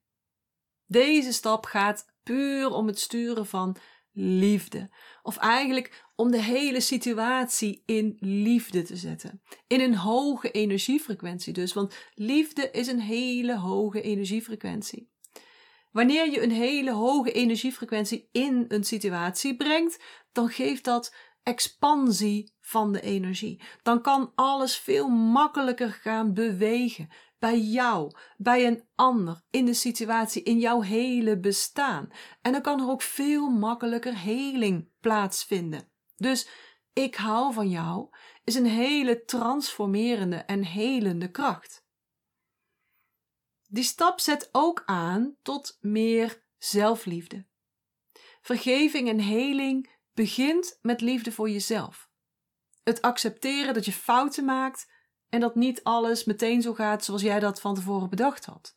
Deze 0.87 1.33
stap 1.33 1.64
gaat 1.64 2.07
puur 2.23 2.71
om 2.71 2.87
het 2.87 2.99
sturen 2.99 3.47
van 3.47 3.76
liefde. 4.12 4.90
Of 5.23 5.37
eigenlijk 5.37 6.04
om 6.16 6.30
de 6.30 6.42
hele 6.42 6.80
situatie 6.80 7.83
in 7.87 8.16
liefde 8.21 8.83
te 8.83 8.97
zetten. 8.97 9.42
In 9.66 9.80
een 9.80 9.95
hoge 9.95 10.50
energiefrequentie 10.50 11.52
dus, 11.52 11.73
want 11.73 11.97
liefde 12.14 12.71
is 12.71 12.87
een 12.87 13.00
hele 13.00 13.57
hoge 13.57 14.00
energiefrequentie. 14.00 15.11
Wanneer 15.92 16.30
je 16.30 16.42
een 16.42 16.50
hele 16.50 16.92
hoge 16.92 17.33
energiefrequentie 17.33 18.28
in 18.33 18.64
een 18.68 18.85
situatie 18.85 19.57
brengt, 19.57 20.02
dan 20.33 20.49
geeft 20.49 20.85
dat 20.85 21.14
expansie 21.49 22.52
van 22.61 22.93
de 22.93 23.00
energie. 23.00 23.62
Dan 23.83 24.02
kan 24.02 24.33
alles 24.35 24.76
veel 24.76 25.09
makkelijker 25.09 25.90
gaan 25.93 26.35
bewegen 26.35 27.09
bij 27.38 27.61
jou, 27.61 28.12
bij 28.37 28.67
een 28.67 28.85
ander, 28.95 29.43
in 29.50 29.64
de 29.64 29.75
situatie, 29.75 30.43
in 30.43 30.59
jouw 30.59 30.81
hele 30.81 31.38
bestaan. 31.38 32.09
En 32.43 32.52
dan 32.52 32.62
kan 32.62 32.81
er 32.81 32.88
ook 32.88 33.02
veel 33.02 33.49
makkelijker 33.49 34.19
heling 34.19 34.90
plaatsvinden. 35.00 35.88
Dus 36.17 36.49
ik 36.93 37.14
hou 37.14 37.52
van 37.52 37.69
jou 37.69 38.09
is 38.45 38.55
een 38.55 38.67
hele 38.67 39.25
transformerende 39.25 40.37
en 40.37 40.64
helende 40.64 41.31
kracht. 41.31 41.87
Die 43.69 43.85
stap 43.85 44.21
zet 44.21 44.49
ook 44.52 44.83
aan 44.87 45.37
tot 45.43 45.78
meer 45.81 46.43
zelfliefde. 46.59 47.47
Vergeving 48.40 49.09
en 49.09 49.21
heling 49.21 49.98
begint 50.18 50.78
met 50.82 51.00
liefde 51.00 51.32
voor 51.32 51.50
jezelf. 51.50 52.10
Het 52.82 53.02
accepteren 53.02 53.75
dat 53.75 53.84
je 53.84 53.92
fouten 53.92 54.44
maakt 54.44 54.90
en 55.28 55.40
dat 55.40 55.54
niet 55.54 55.84
alles 55.84 56.25
meteen 56.25 56.62
zo 56.62 56.75
gaat 56.75 57.04
zoals 57.04 57.22
jij 57.22 57.40
dat 57.40 57.60
van 57.60 57.75
tevoren 57.75 58.10
bedacht 58.10 58.44
had. 58.44 58.75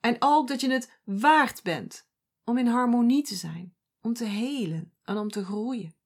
En 0.00 0.16
ook 0.18 0.48
dat 0.48 0.60
je 0.60 0.70
het 0.70 1.00
waard 1.04 1.62
bent 1.62 2.08
om 2.44 2.58
in 2.58 2.66
harmonie 2.66 3.22
te 3.22 3.34
zijn, 3.34 3.76
om 4.00 4.14
te 4.14 4.24
helen 4.24 4.94
en 5.02 5.16
om 5.16 5.30
te 5.30 5.44
groeien. 5.44 5.96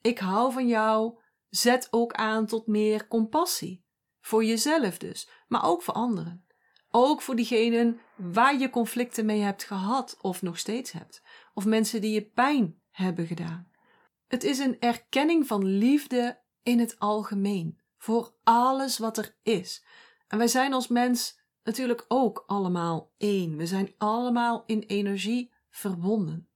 Ik 0.00 0.18
hou 0.18 0.52
van 0.52 0.68
jou 0.68 1.18
zet 1.48 1.88
ook 1.90 2.12
aan 2.12 2.46
tot 2.46 2.66
meer 2.66 3.08
compassie. 3.08 3.84
Voor 4.20 4.44
jezelf 4.44 4.98
dus, 4.98 5.28
maar 5.48 5.64
ook 5.64 5.82
voor 5.82 5.94
anderen. 5.94 6.46
Ook 6.90 7.22
voor 7.22 7.36
diegenen 7.36 8.00
waar 8.16 8.58
je 8.58 8.70
conflicten 8.70 9.26
mee 9.26 9.40
hebt 9.40 9.64
gehad 9.64 10.16
of 10.20 10.42
nog 10.42 10.58
steeds 10.58 10.92
hebt. 10.92 11.22
Of 11.54 11.64
mensen 11.64 12.00
die 12.00 12.12
je 12.12 12.24
pijn 12.24 12.79
hebben 13.00 13.26
gedaan. 13.26 13.68
Het 14.28 14.44
is 14.44 14.58
een 14.58 14.76
erkenning 14.80 15.46
van 15.46 15.64
liefde 15.64 16.38
in 16.62 16.78
het 16.78 16.98
algemeen 16.98 17.78
voor 17.98 18.32
alles 18.44 18.98
wat 18.98 19.18
er 19.18 19.34
is. 19.42 19.84
En 20.28 20.38
wij 20.38 20.48
zijn 20.48 20.72
als 20.72 20.88
mens 20.88 21.38
natuurlijk 21.64 22.04
ook 22.08 22.44
allemaal 22.46 23.10
één. 23.18 23.56
We 23.56 23.66
zijn 23.66 23.94
allemaal 23.98 24.62
in 24.66 24.80
energie 24.80 25.52
verbonden. 25.70 26.48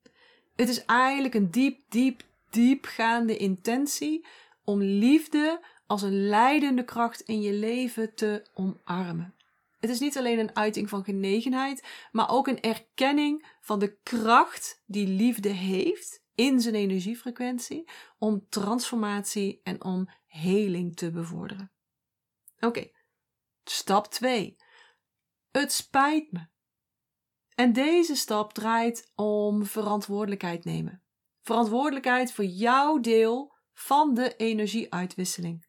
Het 0.57 0.69
is 0.69 0.85
eigenlijk 0.85 1.35
een 1.35 1.51
diep, 1.51 1.81
diep, 1.89 2.23
diepgaande 2.51 3.37
intentie 3.37 4.27
om 4.65 4.83
liefde 4.83 5.61
als 5.87 6.03
een 6.03 6.27
leidende 6.29 6.85
kracht 6.85 7.21
in 7.21 7.41
je 7.41 7.53
leven 7.53 8.15
te 8.15 8.47
omarmen. 8.55 9.35
Het 9.81 9.91
is 9.91 10.01
niet 10.01 10.19
alleen 10.19 10.39
een 10.39 10.57
uiting 10.57 10.89
van 10.89 11.05
genegenheid, 11.05 12.09
maar 12.13 12.31
ook 12.31 12.47
een 12.47 12.61
erkenning 12.61 13.47
van 13.61 13.79
de 13.79 13.97
kracht 14.03 14.83
die 14.87 15.07
liefde 15.07 15.49
heeft 15.49 16.24
in 16.35 16.61
zijn 16.61 16.75
energiefrequentie 16.75 17.89
om 18.19 18.49
transformatie 18.49 19.61
en 19.63 19.85
om 19.85 20.09
heling 20.27 20.97
te 20.97 21.11
bevorderen. 21.11 21.73
Oké, 22.61 22.91
stap 23.65 24.07
2. 24.07 24.57
Het 25.51 25.73
spijt 25.73 26.33
me. 26.33 26.47
En 27.55 27.73
deze 27.73 28.15
stap 28.17 28.53
draait 28.53 29.13
om 29.15 29.65
verantwoordelijkheid 29.65 30.65
nemen. 30.65 31.03
Verantwoordelijkheid 31.43 32.33
voor 32.33 32.45
jouw 32.45 32.99
deel 32.99 33.55
van 33.73 34.15
de 34.15 34.37
energieuitwisseling. 34.37 35.67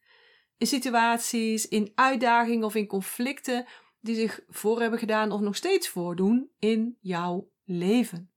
In 0.57 0.67
situaties, 0.67 1.67
in 1.67 1.91
uitdagingen 1.95 2.65
of 2.65 2.75
in 2.75 2.87
conflicten 2.87 3.65
die 3.99 4.15
zich 4.15 4.39
voor 4.47 4.81
hebben 4.81 4.99
gedaan 4.99 5.31
of 5.31 5.39
nog 5.39 5.55
steeds 5.55 5.89
voordoen 5.89 6.51
in 6.59 6.97
jouw 7.01 7.51
leven. 7.63 8.34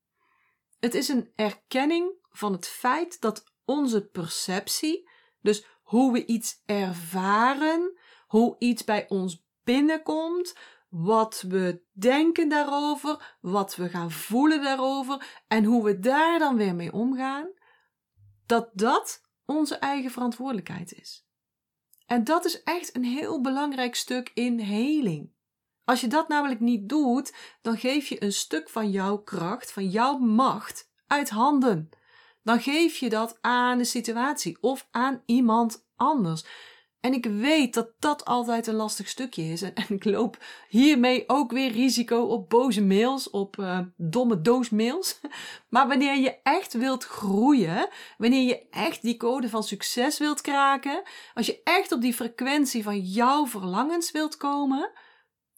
Het 0.80 0.94
is 0.94 1.08
een 1.08 1.32
erkenning 1.34 2.12
van 2.30 2.52
het 2.52 2.68
feit 2.68 3.20
dat 3.20 3.44
onze 3.64 4.06
perceptie, 4.06 5.08
dus 5.40 5.64
hoe 5.82 6.12
we 6.12 6.26
iets 6.26 6.62
ervaren, 6.66 7.98
hoe 8.26 8.56
iets 8.58 8.84
bij 8.84 9.08
ons 9.08 9.44
binnenkomt, 9.64 10.54
wat 10.88 11.44
we 11.48 11.82
denken 11.92 12.48
daarover, 12.48 13.36
wat 13.40 13.76
we 13.76 13.88
gaan 13.88 14.10
voelen 14.10 14.62
daarover 14.62 15.42
en 15.48 15.64
hoe 15.64 15.84
we 15.84 15.98
daar 15.98 16.38
dan 16.38 16.56
weer 16.56 16.74
mee 16.74 16.92
omgaan, 16.92 17.48
dat 18.46 18.70
dat 18.72 19.22
onze 19.44 19.76
eigen 19.76 20.10
verantwoordelijkheid 20.10 20.92
is. 20.92 21.26
En 22.06 22.24
dat 22.24 22.44
is 22.44 22.62
echt 22.62 22.96
een 22.96 23.04
heel 23.04 23.40
belangrijk 23.40 23.94
stuk 23.94 24.30
in 24.34 24.58
heling. 24.58 25.32
Als 25.88 26.00
je 26.00 26.06
dat 26.06 26.28
namelijk 26.28 26.60
niet 26.60 26.88
doet, 26.88 27.34
dan 27.62 27.78
geef 27.78 28.08
je 28.08 28.22
een 28.22 28.32
stuk 28.32 28.68
van 28.68 28.90
jouw 28.90 29.18
kracht, 29.18 29.72
van 29.72 29.88
jouw 29.88 30.18
macht 30.18 30.90
uit 31.06 31.30
handen 31.30 31.90
dan 32.48 32.60
geef 32.60 32.96
je 32.96 33.08
dat 33.08 33.38
aan 33.40 33.78
de 33.78 33.84
situatie 33.84 34.58
of 34.60 34.88
aan 34.90 35.22
iemand 35.26 35.86
anders. 35.96 36.44
En 37.00 37.12
ik 37.12 37.24
weet 37.24 37.74
dat 37.74 37.90
dat 37.98 38.24
altijd 38.24 38.66
een 38.66 38.74
lastig 38.74 39.08
stukje 39.08 39.42
is. 39.42 39.62
En, 39.62 39.72
ik 39.88 40.04
loop 40.04 40.44
hiermee 40.68 41.24
ook 41.26 41.50
weer 41.50 41.70
risico 41.70 42.20
op 42.20 42.48
boze 42.48 42.82
mails, 42.82 43.30
op 43.30 43.56
uh, 43.56 43.80
domme 43.96 44.40
doosmails. 44.40 45.20
Maar 45.70 45.88
wanneer 45.88 46.16
je 46.16 46.38
echt 46.42 46.72
wilt 46.72 47.04
groeien, 47.04 47.88
wanneer 48.18 48.46
je 48.46 48.68
echt 48.70 49.02
die 49.02 49.16
code 49.16 49.48
van 49.48 49.62
succes 49.62 50.18
wilt 50.18 50.40
kraken, 50.40 51.02
als 51.34 51.46
je 51.46 51.60
echt 51.64 51.92
op 51.92 52.00
die 52.00 52.14
frequentie 52.14 52.82
van 52.82 53.00
jouw 53.00 53.46
verlangens 53.46 54.10
wilt 54.10 54.36
komen, 54.36 54.90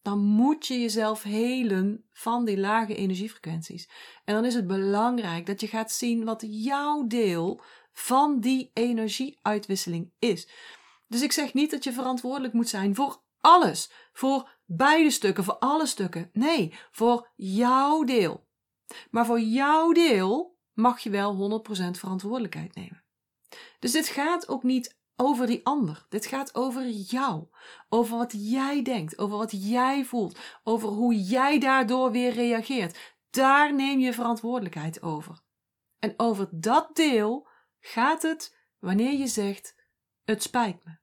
dan 0.03 0.19
moet 0.19 0.67
je 0.67 0.81
jezelf 0.81 1.23
helen 1.23 2.05
van 2.13 2.45
die 2.45 2.59
lage 2.59 2.95
energiefrequenties. 2.95 3.89
En 4.25 4.35
dan 4.35 4.45
is 4.45 4.55
het 4.55 4.67
belangrijk 4.67 5.47
dat 5.47 5.61
je 5.61 5.67
gaat 5.67 5.93
zien 5.93 6.25
wat 6.25 6.45
jouw 6.49 7.07
deel 7.07 7.61
van 7.93 8.41
die 8.41 8.71
energieuitwisseling 8.75 10.13
is. 10.19 10.49
Dus 11.09 11.23
ik 11.23 11.33
zeg 11.33 11.55
niet 11.55 11.71
dat 11.71 11.85
je 11.85 11.93
verantwoordelijk 11.93 12.53
moet 12.53 12.69
zijn 12.69 12.95
voor 12.95 13.23
alles, 13.41 13.91
voor 14.13 14.59
beide 14.65 15.11
stukken, 15.11 15.45
voor 15.45 15.59
alle 15.59 15.87
stukken. 15.87 16.31
Nee, 16.33 16.75
voor 16.91 17.31
jouw 17.37 18.05
deel. 18.05 18.49
Maar 19.11 19.27
voor 19.27 19.41
jouw 19.41 19.93
deel 19.93 20.59
mag 20.73 21.01
je 21.01 21.11
wel 21.11 21.63
100% 21.69 21.91
verantwoordelijkheid 21.99 22.75
nemen. 22.75 23.05
Dus 23.79 23.93
dit 23.93 24.09
gaat 24.09 24.49
ook 24.49 24.63
niet 24.63 24.99
over 25.21 25.47
die 25.47 25.67
ander. 25.67 26.07
Dit 26.09 26.27
gaat 26.27 26.55
over 26.55 26.89
jou. 26.89 27.47
Over 27.89 28.17
wat 28.17 28.33
jij 28.37 28.83
denkt, 28.83 29.19
over 29.19 29.37
wat 29.37 29.69
jij 29.69 30.05
voelt, 30.05 30.39
over 30.65 30.89
hoe 30.89 31.15
jij 31.15 31.59
daardoor 31.59 32.11
weer 32.11 32.33
reageert. 32.33 33.17
Daar 33.31 33.75
neem 33.75 33.99
je 33.99 34.13
verantwoordelijkheid 34.13 35.03
over. 35.03 35.41
En 35.99 36.15
over 36.17 36.49
dat 36.51 36.97
deel 36.97 37.49
gaat 37.81 38.23
het 38.23 38.57
wanneer 38.79 39.19
je 39.19 39.27
zegt: 39.27 39.75
Het 40.25 40.43
spijt 40.43 40.85
me. 40.85 40.99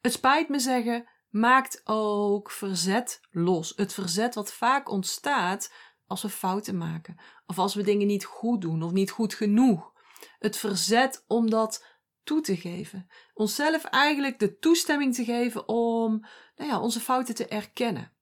Het 0.00 0.12
spijt 0.12 0.48
me 0.48 0.58
zeggen 0.58 1.08
maakt 1.28 1.80
ook 1.84 2.50
verzet 2.50 3.20
los. 3.30 3.72
Het 3.76 3.92
verzet 3.92 4.34
wat 4.34 4.52
vaak 4.52 4.90
ontstaat 4.90 5.72
als 6.06 6.22
we 6.22 6.28
fouten 6.28 6.76
maken, 6.76 7.16
of 7.46 7.58
als 7.58 7.74
we 7.74 7.82
dingen 7.82 8.06
niet 8.06 8.24
goed 8.24 8.60
doen 8.60 8.82
of 8.82 8.92
niet 8.92 9.10
goed 9.10 9.34
genoeg. 9.34 9.92
Het 10.38 10.56
verzet 10.56 11.24
om 11.26 11.50
dat 11.50 11.87
toe 12.28 12.40
te 12.40 12.56
geven. 12.56 13.06
Onszelf 13.34 13.84
eigenlijk 13.84 14.38
de 14.38 14.58
toestemming 14.58 15.14
te 15.14 15.24
geven 15.24 15.68
om 15.68 16.20
nou 16.56 16.70
ja, 16.70 16.80
onze 16.80 17.00
fouten 17.00 17.34
te 17.34 17.46
erkennen. 17.46 18.12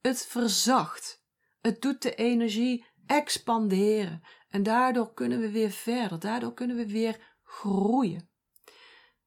Het 0.00 0.26
verzacht. 0.26 1.24
Het 1.60 1.82
doet 1.82 2.02
de 2.02 2.14
energie 2.14 2.86
expanderen. 3.06 4.20
En 4.48 4.62
daardoor 4.62 5.14
kunnen 5.14 5.40
we 5.40 5.50
weer 5.50 5.70
verder. 5.70 6.18
Daardoor 6.18 6.54
kunnen 6.54 6.76
we 6.76 6.86
weer 6.86 7.36
groeien. 7.42 8.30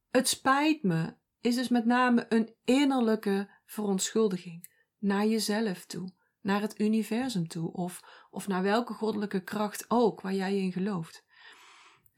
Het 0.09 0.27
spijt 0.27 0.83
me 0.83 1.17
is 1.41 1.55
dus 1.55 1.67
met 1.67 1.85
name 1.85 2.25
een 2.29 2.55
innerlijke 2.63 3.49
verontschuldiging 3.65 4.73
naar 4.97 5.25
jezelf 5.25 5.85
toe, 5.85 6.09
naar 6.41 6.61
het 6.61 6.79
universum 6.79 7.47
toe 7.47 7.71
of, 7.71 8.01
of 8.29 8.47
naar 8.47 8.63
welke 8.63 8.93
goddelijke 8.93 9.43
kracht 9.43 9.85
ook 9.87 10.21
waar 10.21 10.33
jij 10.33 10.57
in 10.57 10.71
gelooft. 10.71 11.27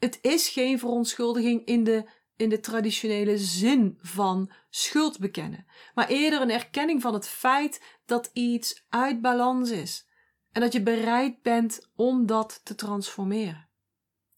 Het 0.02 0.20
is 0.22 0.50
geen 0.50 0.80
verontschuldiging 0.80 1.66
in 1.66 1.84
de, 1.84 2.10
in 2.36 2.50
de 2.50 2.60
traditionele 2.60 3.38
zin 3.38 3.98
van 4.02 4.52
schuld 4.70 5.20
bekennen, 5.20 5.66
maar 5.94 6.08
eerder 6.08 6.42
een 6.42 6.52
erkenning 6.52 7.02
van 7.02 7.14
het 7.14 7.28
feit 7.28 8.00
dat 8.06 8.30
iets 8.34 8.86
uit 8.90 9.22
balans 9.22 9.70
is 9.70 10.08
en 10.52 10.62
dat 10.62 10.74
je 10.74 10.82
bereid 10.82 11.42
bent 11.42 11.90
om 11.96 12.26
dat 12.26 12.62
te 12.64 12.76
transformeren. 12.76 13.70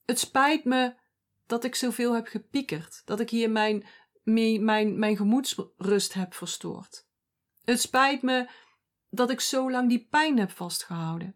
Het 0.05 0.19
spijt 0.19 0.65
me 0.65 0.93
dat 1.47 1.63
ik 1.63 1.75
zoveel 1.75 2.13
heb 2.13 2.27
gepiekerd, 2.27 3.01
dat 3.05 3.19
ik 3.19 3.29
hier 3.29 3.51
mijn, 3.51 3.85
mijn, 4.23 4.63
mijn, 4.65 4.99
mijn 4.99 5.17
gemoedsrust 5.17 6.13
heb 6.13 6.33
verstoord. 6.33 7.07
Het 7.63 7.81
spijt 7.81 8.21
me 8.21 8.49
dat 9.09 9.29
ik 9.29 9.39
zo 9.39 9.71
lang 9.71 9.89
die 9.89 10.07
pijn 10.09 10.37
heb 10.37 10.51
vastgehouden. 10.51 11.35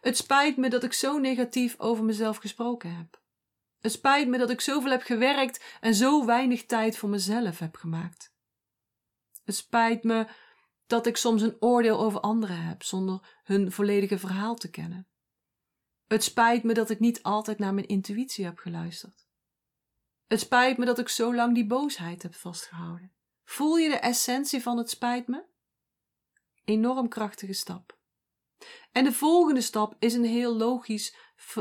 Het 0.00 0.16
spijt 0.16 0.56
me 0.56 0.68
dat 0.68 0.84
ik 0.84 0.92
zo 0.92 1.18
negatief 1.18 1.74
over 1.78 2.04
mezelf 2.04 2.36
gesproken 2.36 2.96
heb. 2.96 3.22
Het 3.84 3.92
spijt 3.92 4.28
me 4.28 4.38
dat 4.38 4.50
ik 4.50 4.60
zoveel 4.60 4.90
heb 4.90 5.02
gewerkt 5.02 5.64
en 5.80 5.94
zo 5.94 6.24
weinig 6.24 6.66
tijd 6.66 6.96
voor 6.96 7.08
mezelf 7.08 7.58
heb 7.58 7.76
gemaakt. 7.76 8.34
Het 9.44 9.54
spijt 9.54 10.04
me 10.04 10.26
dat 10.86 11.06
ik 11.06 11.16
soms 11.16 11.42
een 11.42 11.56
oordeel 11.60 11.98
over 12.00 12.20
anderen 12.20 12.62
heb 12.62 12.82
zonder 12.82 13.40
hun 13.42 13.72
volledige 13.72 14.18
verhaal 14.18 14.54
te 14.54 14.70
kennen. 14.70 15.08
Het 16.06 16.24
spijt 16.24 16.62
me 16.62 16.74
dat 16.74 16.90
ik 16.90 17.00
niet 17.00 17.22
altijd 17.22 17.58
naar 17.58 17.74
mijn 17.74 17.86
intuïtie 17.86 18.44
heb 18.44 18.58
geluisterd. 18.58 19.26
Het 20.26 20.40
spijt 20.40 20.78
me 20.78 20.84
dat 20.84 20.98
ik 20.98 21.08
zo 21.08 21.34
lang 21.34 21.54
die 21.54 21.66
boosheid 21.66 22.22
heb 22.22 22.34
vastgehouden. 22.34 23.12
Voel 23.44 23.76
je 23.76 23.88
de 23.88 23.98
essentie 23.98 24.62
van 24.62 24.78
het 24.78 24.90
spijt 24.90 25.26
me? 25.26 25.44
Enorm 26.64 27.08
krachtige 27.08 27.52
stap. 27.52 27.98
En 28.92 29.04
de 29.04 29.12
volgende 29.12 29.60
stap 29.60 29.96
is 29.98 30.14
een 30.14 30.24
heel 30.24 30.56
logisch 30.56 31.16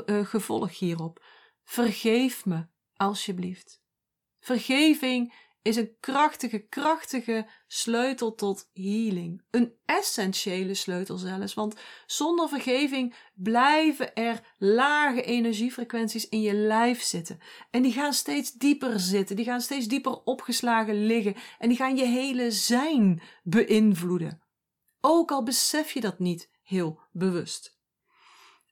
uh, 0.06 0.26
gevolg 0.26 0.80
hierop. 0.80 1.22
Vergeef 1.64 2.46
me, 2.46 2.66
alsjeblieft. 2.96 3.82
Vergeving 4.40 5.34
is 5.64 5.76
een 5.76 5.96
krachtige, 6.00 6.60
krachtige 6.60 7.48
sleutel 7.68 8.36
tot 8.36 8.70
healing. 8.74 9.42
Een 9.52 9.74
essentiële 9.86 10.74
sleutel 10.74 11.18
zelfs, 11.18 11.54
want 11.54 11.76
zonder 12.06 12.50
vergeving 12.50 13.16
blijven 13.34 14.14
er 14.16 14.54
lage 14.58 15.24
energiefrequenties 15.24 16.30
in 16.30 16.42
je 16.42 16.54
lijf 16.54 17.02
zitten. 17.02 17.40
En 17.72 17.82
die 17.82 17.92
gaan 17.92 18.14
steeds 18.14 18.52
dieper 18.52 19.00
zitten, 19.00 19.36
die 19.36 19.46
gaan 19.46 19.62
steeds 19.62 19.88
dieper 19.88 20.24
opgeslagen 20.24 21.06
liggen 21.06 21.36
en 21.60 21.68
die 21.68 21.78
gaan 21.78 21.98
je 21.98 22.06
hele 22.06 22.52
zijn 22.52 23.22
beïnvloeden. 23.44 24.42
Ook 25.02 25.32
al 25.32 25.44
besef 25.44 25.92
je 25.92 26.02
dat 26.02 26.20
niet 26.20 26.50
heel 26.64 27.00
bewust. 27.12 27.73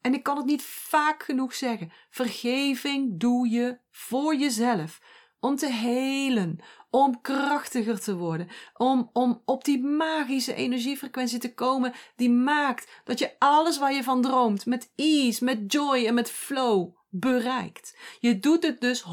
En 0.02 0.14
ik 0.14 0.24
kan 0.24 0.38
het 0.38 0.46
niet 0.46 0.64
vaak 0.64 1.24
genoeg 1.24 1.56
zeggen. 1.56 1.92
Vergeving 2.10 3.20
doe 3.20 3.50
je 3.50 3.78
voor 3.92 4.36
jezelf. 4.36 5.02
Om 5.40 5.56
te 5.56 5.72
helen, 5.72 6.60
om 6.90 7.22
krachtiger 7.22 8.00
te 8.00 8.16
worden, 8.16 8.48
om, 8.78 9.10
om 9.14 9.42
op 9.46 9.64
die 9.64 9.84
magische 9.84 10.54
energiefrequentie 10.54 11.40
te 11.40 11.54
komen 11.54 11.94
die 12.16 12.30
maakt 12.30 13.02
dat 13.04 13.20
je 13.20 13.32
alles 13.40 13.78
waar 13.78 13.94
je 13.94 14.04
van 14.04 14.22
droomt 14.22 14.66
met 14.66 14.92
ease, 14.96 15.44
met 15.44 15.72
joy 15.72 16.06
en 16.06 16.14
met 16.14 16.32
flow 16.32 16.96
bereikt. 17.10 17.98
Je 18.20 18.40
doet 18.40 18.64
het 18.64 18.82
dus 18.82 19.04
100% 19.04 19.06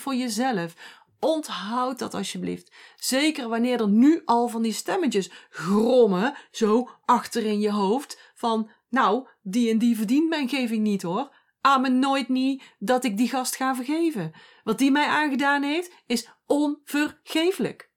voor 0.00 0.14
jezelf. 0.14 0.74
Onthoud 1.20 1.98
dat 1.98 2.14
alsjeblieft. 2.14 2.72
Zeker 2.96 3.48
wanneer 3.48 3.80
er 3.80 3.88
nu 3.88 4.22
al 4.24 4.48
van 4.48 4.62
die 4.62 4.72
stemmetjes 4.72 5.30
grommen, 5.50 6.34
zo 6.50 6.90
achter 7.04 7.44
in 7.44 7.60
je 7.60 7.70
hoofd, 7.70 8.32
van 8.34 8.70
nou, 8.92 9.28
die 9.42 9.70
en 9.70 9.78
die 9.78 9.96
verdient 9.96 10.28
mijn 10.28 10.48
geving 10.48 10.82
niet 10.82 11.02
hoor. 11.02 11.36
me 11.80 11.88
nooit 11.88 12.28
niet 12.28 12.62
dat 12.78 13.04
ik 13.04 13.16
die 13.16 13.28
gast 13.28 13.56
ga 13.56 13.74
vergeven. 13.74 14.32
Wat 14.64 14.78
die 14.78 14.90
mij 14.90 15.06
aangedaan 15.06 15.62
heeft, 15.62 15.92
is 16.06 16.28
onvergeeflijk. 16.46 17.90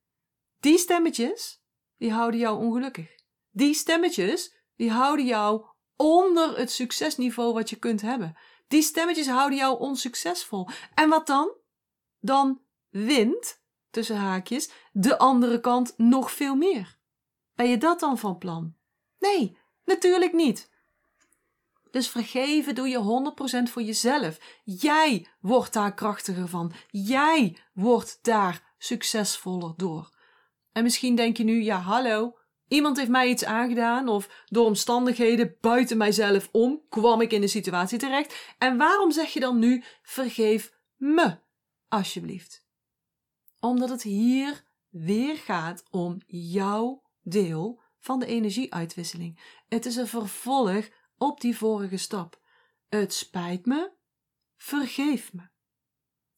Die 0.60 0.78
stemmetjes, 0.78 1.64
die 1.98 2.12
houden 2.12 2.40
jou 2.40 2.66
ongelukkig. 2.66 3.16
Die 3.52 3.74
stemmetjes, 3.74 4.56
die 4.76 4.92
houden 4.92 5.26
jou 5.26 5.66
onder 5.96 6.58
het 6.58 6.72
succesniveau 6.72 7.54
wat 7.54 7.70
je 7.70 7.76
kunt 7.76 8.02
hebben. 8.02 8.38
Die 8.68 8.82
stemmetjes 8.82 9.28
houden 9.28 9.58
jou 9.58 9.80
onsuccesvol. 9.80 10.68
En 10.94 11.10
wat 11.10 11.28
dan? 11.28 11.54
Dan 12.20 12.62
wint, 12.90 13.62
tussen 13.90 14.18
haakjes, 14.18 14.70
de 14.92 15.18
andere 15.18 15.60
kant 15.60 15.94
nog 15.98 16.32
veel 16.32 16.56
meer. 16.56 16.98
Ben 17.54 17.70
je 17.70 17.78
dat 17.78 18.00
dan 18.00 18.18
van 18.18 18.38
plan? 18.38 18.76
Nee, 19.20 19.58
natuurlijk 19.86 20.34
niet. 20.34 20.74
Dus 21.96 22.10
vergeven 22.10 22.76
doe 22.76 22.88
je 22.88 23.34
100% 23.68 23.72
voor 23.72 23.82
jezelf. 23.82 24.38
Jij 24.64 25.28
wordt 25.40 25.74
daar 25.74 25.94
krachtiger 25.94 26.48
van. 26.48 26.74
Jij 26.90 27.58
wordt 27.74 28.20
daar 28.22 28.74
succesvoller 28.78 29.74
door. 29.78 30.10
En 30.72 30.84
misschien 30.84 31.16
denk 31.16 31.38
je 31.38 31.44
nu, 31.44 31.64
ja 31.64 31.78
hallo, 31.78 32.38
iemand 32.68 32.98
heeft 32.98 33.10
mij 33.10 33.30
iets 33.30 33.46
aangedaan 33.46 34.08
of 34.08 34.44
door 34.46 34.66
omstandigheden 34.66 35.58
buiten 35.62 35.98
mijzelf 35.98 36.50
om 36.52 36.82
kwam 36.90 37.22
ik 37.22 37.32
in 37.32 37.42
de 37.42 37.48
situatie 37.48 37.98
terecht. 37.98 38.56
En 38.58 38.78
waarom 38.78 39.12
zeg 39.12 39.34
je 39.34 39.40
dan 39.40 39.60
nu, 39.60 39.84
vergeef 40.02 40.74
me, 40.96 41.38
alsjeblieft? 41.88 42.66
Omdat 43.60 43.90
het 43.90 44.04
hier 44.04 44.64
weer 44.90 45.38
gaat 45.38 45.84
om 45.90 46.22
jouw 46.28 47.04
deel 47.22 47.82
van 48.00 48.20
de 48.20 48.26
energieuitwisseling. 48.26 49.40
Het 49.68 49.86
is 49.86 49.96
een 49.96 50.08
vervolg 50.08 50.86
op 51.18 51.42
die 51.42 51.58
vorige 51.58 51.98
stap. 51.98 52.42
Het 52.90 53.14
spijt 53.14 53.66
me, 53.66 53.92
vergeef 54.58 55.34
me. 55.34 55.42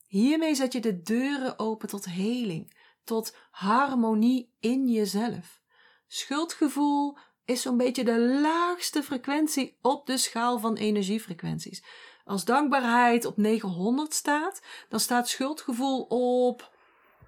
Hiermee 0.08 0.56
zet 0.56 0.74
je 0.74 0.80
de 0.80 1.02
deuren 1.02 1.60
open 1.60 1.88
tot 1.88 2.06
heling, 2.06 2.78
tot 3.04 3.36
harmonie 3.52 4.56
in 4.60 4.88
jezelf. 4.88 5.62
Schuldgevoel 6.08 7.18
is 7.46 7.62
zo'n 7.62 7.78
beetje 7.78 8.04
de 8.04 8.20
laagste 8.20 9.04
frequentie 9.04 9.78
op 9.82 10.06
de 10.06 10.18
schaal 10.18 10.60
van 10.60 10.76
energiefrequenties. 10.76 11.84
Als 12.24 12.46
dankbaarheid 12.46 13.26
op 13.26 13.38
900 13.38 14.14
staat, 14.14 14.62
dan 14.90 15.00
staat 15.00 15.30
schuldgevoel 15.30 16.02
op 16.04 16.76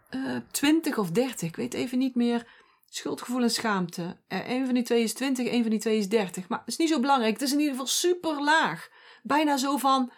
uh, 0.10 0.36
eh, 0.36 0.42
20 0.52 0.98
of 0.98 1.12
30. 1.12 1.48
Ik 1.48 1.56
weet 1.56 1.74
even 1.74 1.98
niet 1.98 2.16
meer 2.16 2.48
Schuldgevoel 2.90 3.42
en 3.42 3.52
schaamte. 3.52 4.18
Uh, 4.28 4.50
een 4.50 4.66
van 4.66 4.74
die 4.74 4.84
twee 4.84 5.04
is 5.04 5.14
20, 5.14 5.52
een 5.52 5.62
van 5.62 5.70
die 5.70 5.80
twee 5.80 5.98
is 5.98 6.10
30. 6.10 6.48
Maar 6.48 6.60
het 6.60 6.68
is 6.68 6.78
niet 6.78 6.90
zo 6.90 7.00
belangrijk. 7.00 7.34
Het 7.34 7.42
is 7.42 7.52
in 7.52 7.58
ieder 7.58 7.72
geval 7.72 7.88
super 7.88 8.44
laag. 8.44 8.90
Bijna 9.24 9.58
zo 9.58 9.78
van: 9.78 10.12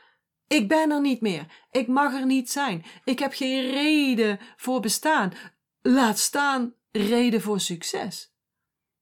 ik 0.48 0.68
ben 0.68 0.92
er 0.92 1.02
niet 1.02 1.22
meer. 1.22 1.46
Ik 1.72 1.88
mag 1.88 2.14
er 2.14 2.26
niet 2.26 2.52
zijn. 2.52 2.86
Ik 3.04 3.20
heb 3.20 3.34
geen 3.34 3.72
reden 3.72 4.40
voor 4.58 4.80
bestaan. 4.80 5.34
Laat 5.82 6.20
staan 6.20 6.74
reden 6.92 7.42
voor 7.42 7.60
succes. 7.60 8.34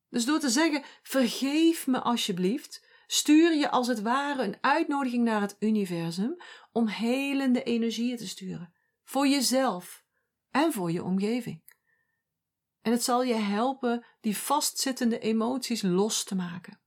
Dus 0.10 0.26
door 0.26 0.40
te 0.40 0.50
zeggen: 0.50 0.84
vergeef 1.02 1.88
me 1.88 2.00
alsjeblieft, 2.02 2.86
stuur 3.08 3.56
je 3.56 3.70
als 3.70 3.88
het 3.88 4.02
ware 4.02 4.44
een 4.44 4.58
uitnodiging 4.62 5.24
naar 5.24 5.42
het 5.42 5.56
universum 5.60 6.36
om 6.72 6.88
helende 6.88 7.64
energieën 7.64 8.18
te 8.18 8.28
sturen. 8.28 8.74
Voor 9.04 9.28
jezelf 9.28 10.04
en 10.52 10.74
voor 10.74 10.92
je 10.92 11.04
omgeving. 11.04 11.69
En 12.90 12.96
het 12.96 13.04
zal 13.04 13.24
je 13.24 13.36
helpen 13.36 14.06
die 14.22 14.38
vastzittende 14.38 15.20
emoties 15.20 15.82
los 15.82 16.24
te 16.24 16.36
maken. 16.36 16.80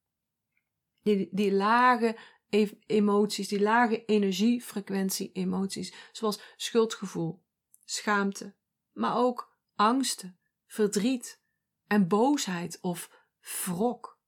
Die, 1.03 1.29
die 1.31 1.53
lage 1.53 2.19
e-, 2.49 2.79
emoties, 2.87 3.49
die 3.49 3.61
lage 3.61 4.05
energiefrequentie 4.05 5.33
emoties, 5.33 5.95
zoals 6.12 6.41
schuldgevoel, 6.57 7.43
schaamte, 7.85 8.55
maar 8.93 9.17
ook 9.17 9.57
angsten, 9.77 10.38
verdriet 10.67 11.41
en 11.87 12.09
boosheid 12.09 12.79
of 12.81 13.27
wrok. 13.65 14.19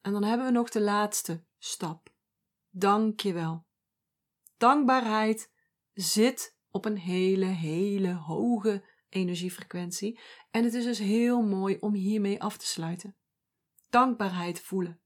En 0.00 0.12
dan 0.12 0.24
hebben 0.24 0.46
we 0.46 0.52
nog 0.52 0.68
de 0.68 0.80
laatste 0.80 1.44
stap. 1.58 2.12
Dank 2.70 3.20
je 3.20 3.32
wel. 3.32 3.64
Dankbaarheid 4.56 5.50
zit 5.94 6.56
op 6.70 6.84
een 6.84 6.98
hele, 6.98 7.46
hele 7.46 8.12
hoge 8.12 8.84
energiefrequentie. 9.10 10.20
En 10.50 10.64
het 10.64 10.74
is 10.74 10.84
dus 10.84 10.98
heel 10.98 11.42
mooi 11.42 11.76
om 11.80 11.94
hiermee 11.94 12.42
af 12.42 12.56
te 12.56 12.66
sluiten. 12.66 13.16
Dankbaarheid 13.90 14.60
voelen, 14.60 15.00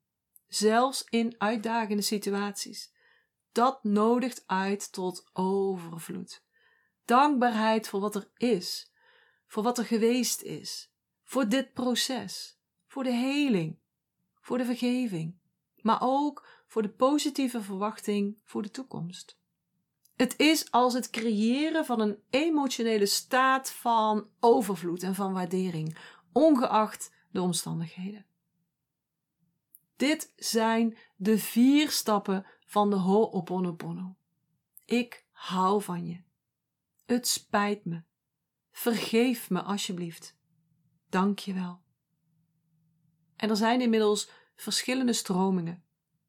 zelfs 0.46 1.04
in 1.08 1.34
uitdagende 1.38 2.02
situaties. 2.02 2.92
dat 3.52 3.84
nodigt 3.84 4.42
uit 4.46 4.92
tot 4.92 5.30
overvloed. 5.32 6.44
Dankbaarheid 7.04 7.88
voor 7.88 8.00
wat 8.00 8.14
er 8.14 8.30
is, 8.36 8.92
voor 9.46 9.62
wat 9.62 9.78
er 9.78 9.84
geweest 9.84 10.42
is, 10.42 10.92
voor 11.22 11.48
dit 11.48 11.72
proces, 11.72 12.58
voor 12.86 13.04
de 13.04 13.12
heling, 13.12 13.78
voor 14.40 14.58
de 14.58 14.64
vergeving, 14.64 15.38
maar 15.76 15.98
ook 16.00 16.48
voor 16.66 16.82
de 16.82 16.92
positieve 16.92 17.62
verwachting 17.62 18.40
voor 18.44 18.62
de 18.62 18.70
toekomst. 18.70 19.38
Het 20.16 20.38
is 20.38 20.70
als 20.70 20.94
het 20.94 21.10
creëren 21.10 21.84
van 21.84 22.00
een 22.00 22.18
emotionele 22.30 23.06
staat 23.06 23.70
van 23.70 24.28
overvloed 24.40 25.02
en 25.02 25.14
van 25.14 25.32
waardering, 25.32 25.98
ongeacht 26.32 27.12
de 27.30 27.42
omstandigheden. 27.42 28.26
Dit 29.96 30.32
zijn 30.36 30.96
de 31.16 31.38
vier 31.38 31.90
stappen 31.90 32.46
van 32.66 32.90
de 32.90 32.96
Ho'oponopono. 32.96 34.16
Ik 34.84 35.26
hou 35.30 35.82
van 35.82 36.06
je. 36.06 36.22
Het 37.06 37.28
spijt 37.28 37.84
me. 37.84 38.02
Vergeef 38.70 39.50
me 39.50 39.62
alsjeblieft. 39.62 40.36
Dank 41.08 41.38
je 41.38 41.52
wel. 41.52 41.82
En 43.36 43.50
er 43.50 43.56
zijn 43.56 43.80
inmiddels 43.80 44.30
verschillende 44.56 45.12
stromingen. 45.12 45.83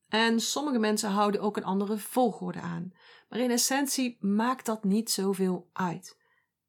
En 0.08 0.40
sommige 0.40 0.80
mensen 0.80 1.10
houden 1.10 1.42
ook 1.42 1.58
een 1.58 1.64
andere 1.64 1.98
volgorde 1.98 2.62
aan. 2.62 2.94
Maar 3.30 3.40
in 3.40 3.52
essentie 3.52 4.18
maakt 4.20 4.66
dat 4.66 4.84
niet 4.84 5.12
zoveel 5.12 5.70
uit. 5.74 6.18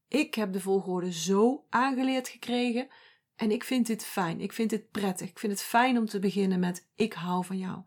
Ik 0.09 0.35
heb 0.35 0.53
de 0.53 0.61
volgorde 0.61 1.13
zo 1.13 1.67
aangeleerd 1.69 2.29
gekregen 2.29 2.89
en 3.37 3.51
ik 3.51 3.65
vind 3.65 3.87
dit 3.87 4.05
fijn. 4.05 4.41
Ik 4.41 4.53
vind 4.53 4.71
dit 4.71 4.91
prettig. 4.91 5.29
Ik 5.29 5.39
vind 5.39 5.53
het 5.53 5.63
fijn 5.63 5.99
om 5.99 6.07
te 6.07 6.19
beginnen 6.19 6.61
met 6.61 6.89
ik 6.95 7.13
hou 7.13 7.45
van 7.45 7.59
jou. 7.59 7.83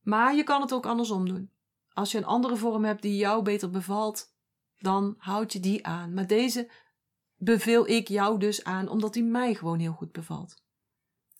Maar 0.00 0.34
je 0.34 0.44
kan 0.44 0.60
het 0.60 0.72
ook 0.72 0.86
andersom 0.86 1.28
doen. 1.28 1.50
Als 1.92 2.12
je 2.12 2.18
een 2.18 2.24
andere 2.24 2.56
vorm 2.56 2.84
hebt 2.84 3.02
die 3.02 3.16
jou 3.16 3.42
beter 3.42 3.70
bevalt, 3.70 4.34
dan 4.78 5.14
houd 5.18 5.52
je 5.52 5.60
die 5.60 5.86
aan. 5.86 6.14
Maar 6.14 6.26
deze 6.26 6.70
beveel 7.36 7.88
ik 7.88 8.08
jou 8.08 8.38
dus 8.38 8.64
aan 8.64 8.88
omdat 8.88 9.12
die 9.12 9.24
mij 9.24 9.54
gewoon 9.54 9.78
heel 9.78 9.92
goed 9.92 10.12
bevalt. 10.12 10.62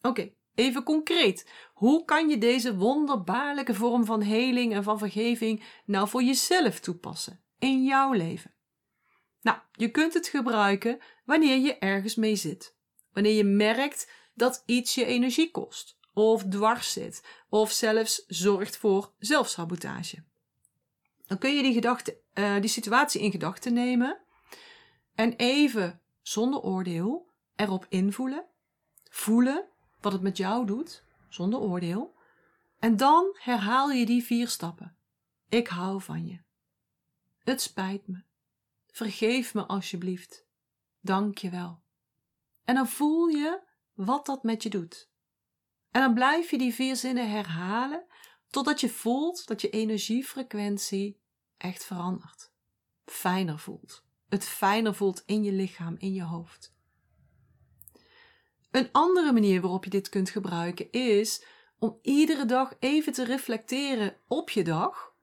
Oké, 0.03 0.33
even 0.55 0.83
concreet. 0.83 1.51
Hoe 1.75 2.05
kan 2.05 2.29
je 2.29 2.39
deze 2.39 2.77
wonderbaarlijke 2.77 3.75
vorm 3.75 4.05
van 4.05 4.23
heling 4.23 4.75
en 4.75 4.83
van 4.83 4.99
vergeving 4.99 5.65
nou 5.85 6.09
voor 6.09 6.23
jezelf 6.23 6.81
toepassen 6.81 7.41
in 7.59 7.85
jouw 7.85 8.13
leven? 8.13 8.55
Nou, 9.43 9.59
je 9.73 9.91
kunt 9.91 10.15
het 10.15 10.29
gebruiken 10.29 10.99
wanneer 11.25 11.59
je 11.59 11.79
ergens 11.79 12.15
mee 12.15 12.37
zit. 12.37 12.77
Wanneer 13.13 13.33
je 13.33 13.45
merkt 13.45 14.11
dat 14.35 14.63
iets 14.67 14.95
je 14.95 15.05
energie 15.05 15.51
kost, 15.51 15.99
of 16.15 16.45
dwars 16.45 16.93
zit, 16.93 17.25
of 17.49 17.71
zelfs 17.71 18.25
zorgt 18.27 18.77
voor 18.77 19.13
zelfsabotage. 19.19 20.25
Dan 21.27 21.39
kun 21.39 21.57
je 21.57 21.63
die, 21.63 21.73
gedachte, 21.73 22.21
uh, 22.35 22.61
die 22.61 22.71
situatie 22.71 23.21
in 23.21 23.31
gedachten 23.31 23.73
nemen 23.73 24.19
en 25.15 25.33
even 25.37 26.01
zonder 26.23 26.61
oordeel 26.61 27.31
erop 27.57 27.87
invoelen, 27.89 28.47
voelen 29.11 29.69
wat 30.01 30.13
het 30.13 30.23
met 30.23 30.37
jou 30.37 30.67
doet, 30.67 31.05
zonder 31.29 31.61
oordeel. 31.61 32.15
En 32.79 32.97
dan 32.97 33.37
herhaal 33.39 33.91
je 33.91 34.07
die 34.07 34.25
vier 34.25 34.49
stappen. 34.49 34.97
Ik 35.49 35.69
hou 35.69 36.03
van 36.03 36.27
je. 36.27 36.41
Het 37.39 37.61
spijt 37.61 38.07
me. 38.07 38.23
Vergeef 38.87 39.55
me 39.55 39.67
alsjeblieft. 39.67 40.47
Dank 41.01 41.39
je 41.39 41.51
wel. 41.51 41.83
En 42.65 42.75
dan 42.75 42.89
voel 42.89 43.27
je 43.27 43.61
wat 43.95 44.27
dat 44.27 44.43
met 44.43 44.63
je 44.63 44.71
doet. 44.71 45.11
En 45.91 46.01
dan 46.01 46.15
blijf 46.15 46.51
je 46.51 46.59
die 46.59 46.75
vier 46.75 46.97
zinnen 46.97 47.31
herhalen 47.31 48.05
totdat 48.51 48.81
je 48.81 48.89
voelt 48.89 49.47
dat 49.47 49.61
je 49.61 49.71
energiefrequentie 49.71 51.21
echt 51.57 51.85
verandert. 51.85 52.53
Fijner 53.05 53.59
voelt. 53.59 54.05
Het 54.29 54.45
fijner 54.45 54.95
voelt 54.95 55.23
in 55.27 55.43
je 55.43 55.53
lichaam, 55.53 55.97
in 55.99 56.13
je 56.13 56.23
hoofd. 56.23 56.75
Een 58.71 58.89
andere 58.93 59.33
manier 59.33 59.61
waarop 59.61 59.85
je 59.85 59.91
dit 59.91 60.09
kunt 60.09 60.31
gebruiken 60.31 60.91
is 60.91 61.45
om 61.79 61.99
iedere 62.03 62.45
dag 62.45 62.75
even 62.79 63.13
te 63.13 63.25
reflecteren 63.25 64.17
op 64.29 64.51
je 64.51 64.65
dag 64.65 65.15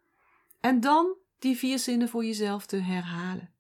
en 0.60 0.80
dan 0.80 1.16
die 1.40 1.58
vier 1.58 1.80
zinnen 1.80 2.10
voor 2.10 2.26
jezelf 2.26 2.66
te 2.66 2.78
herhalen. 2.78 3.52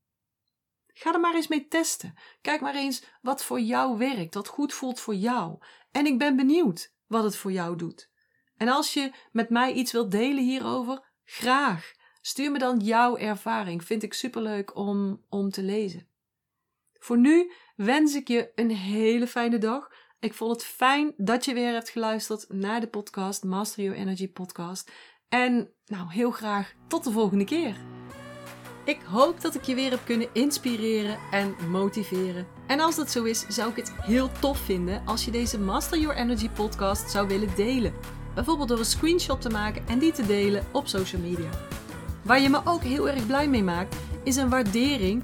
Ga 0.93 1.13
er 1.13 1.19
maar 1.19 1.36
eens 1.36 1.47
mee 1.47 1.67
testen. 1.67 2.15
Kijk 2.41 2.62
maar 2.62 2.76
eens 2.76 3.04
wat 3.21 3.43
voor 3.43 3.60
jou 3.60 3.97
werkt, 3.97 4.34
wat 4.34 4.47
goed 4.47 4.73
voelt 4.73 5.00
voor 5.00 5.15
jou. 5.15 5.58
En 5.91 6.06
ik 6.06 6.17
ben 6.17 6.36
benieuwd 6.36 6.93
wat 7.08 7.23
het 7.23 7.36
voor 7.36 7.52
jou 7.52 7.76
doet. 7.76 8.10
En 8.58 8.67
als 8.67 8.93
je 8.93 9.12
met 9.32 9.50
mij 9.50 9.73
iets 9.73 9.91
wilt 9.91 10.12
delen 10.12 10.43
hierover, 10.43 11.12
graag. 11.23 11.93
Stuur 12.21 12.52
me 12.52 12.58
dan 12.58 12.80
jouw 12.80 13.17
ervaring. 13.17 13.84
Vind 13.84 14.04
ik 14.04 14.13
superleuk 14.13 14.76
om, 14.76 15.23
om 15.30 15.50
te 15.50 15.63
lezen. 15.63 16.08
Voor 16.93 17.17
nu 17.17 17.52
wens 17.78 18.16
ik 18.16 18.28
je 18.28 18.52
een 18.56 18.72
hele 18.72 19.28
fijne 19.28 19.58
dag. 19.58 19.90
Ik 20.20 20.34
vond 20.34 20.52
het 20.52 20.63
fijn 20.63 21.13
dat 21.18 21.46
je 21.46 21.54
weer 21.54 21.74
hebt 21.74 21.90
geluisterd 21.90 22.46
naar 22.50 22.80
de 22.80 22.88
podcast, 22.88 23.44
Master 23.44 23.84
Your 23.84 24.00
Energy 24.00 24.32
Podcast. 24.32 24.92
En 25.30 25.70
nou, 25.86 26.12
heel 26.12 26.32
graag 26.32 26.74
tot 26.88 27.04
de 27.04 27.12
volgende 27.12 27.44
keer. 27.44 27.76
Ik 28.86 29.02
hoop 29.02 29.42
dat 29.42 29.56
ik 29.56 29.63
je 29.63 29.76
weer 29.76 29.90
heb 29.90 30.00
kunnen 30.06 30.28
inspireren 30.34 31.18
en 31.32 31.56
motiveren. 31.70 32.48
En 32.68 32.80
als 32.80 32.96
dat 32.96 33.12
zo 33.12 33.24
is, 33.24 33.46
zou 33.48 33.70
ik 33.70 33.76
het 33.76 33.92
heel 34.02 34.30
tof 34.40 34.58
vinden 34.58 35.02
als 35.06 35.26
je 35.26 35.32
deze 35.32 35.60
Master 35.60 36.00
Your 36.00 36.18
Energy 36.18 36.50
podcast 36.50 37.12
zou 37.12 37.28
willen 37.28 37.56
delen. 37.56 37.94
Bijvoorbeeld 38.36 38.70
door 38.70 38.80
een 38.80 38.86
screenshot 38.86 39.42
te 39.42 39.50
maken 39.50 39.88
en 39.88 40.00
die 40.00 40.12
te 40.12 40.26
delen 40.26 40.66
op 40.72 40.88
social 40.88 41.22
media. 41.22 41.50
Waar 42.24 42.40
je 42.40 42.50
me 42.50 42.62
ook 42.66 42.82
heel 42.82 43.10
erg 43.10 43.26
blij 43.26 43.48
mee 43.48 43.63
maakt, 43.63 43.96
is 44.24 44.36
een 44.36 44.50
waardering 44.50 45.24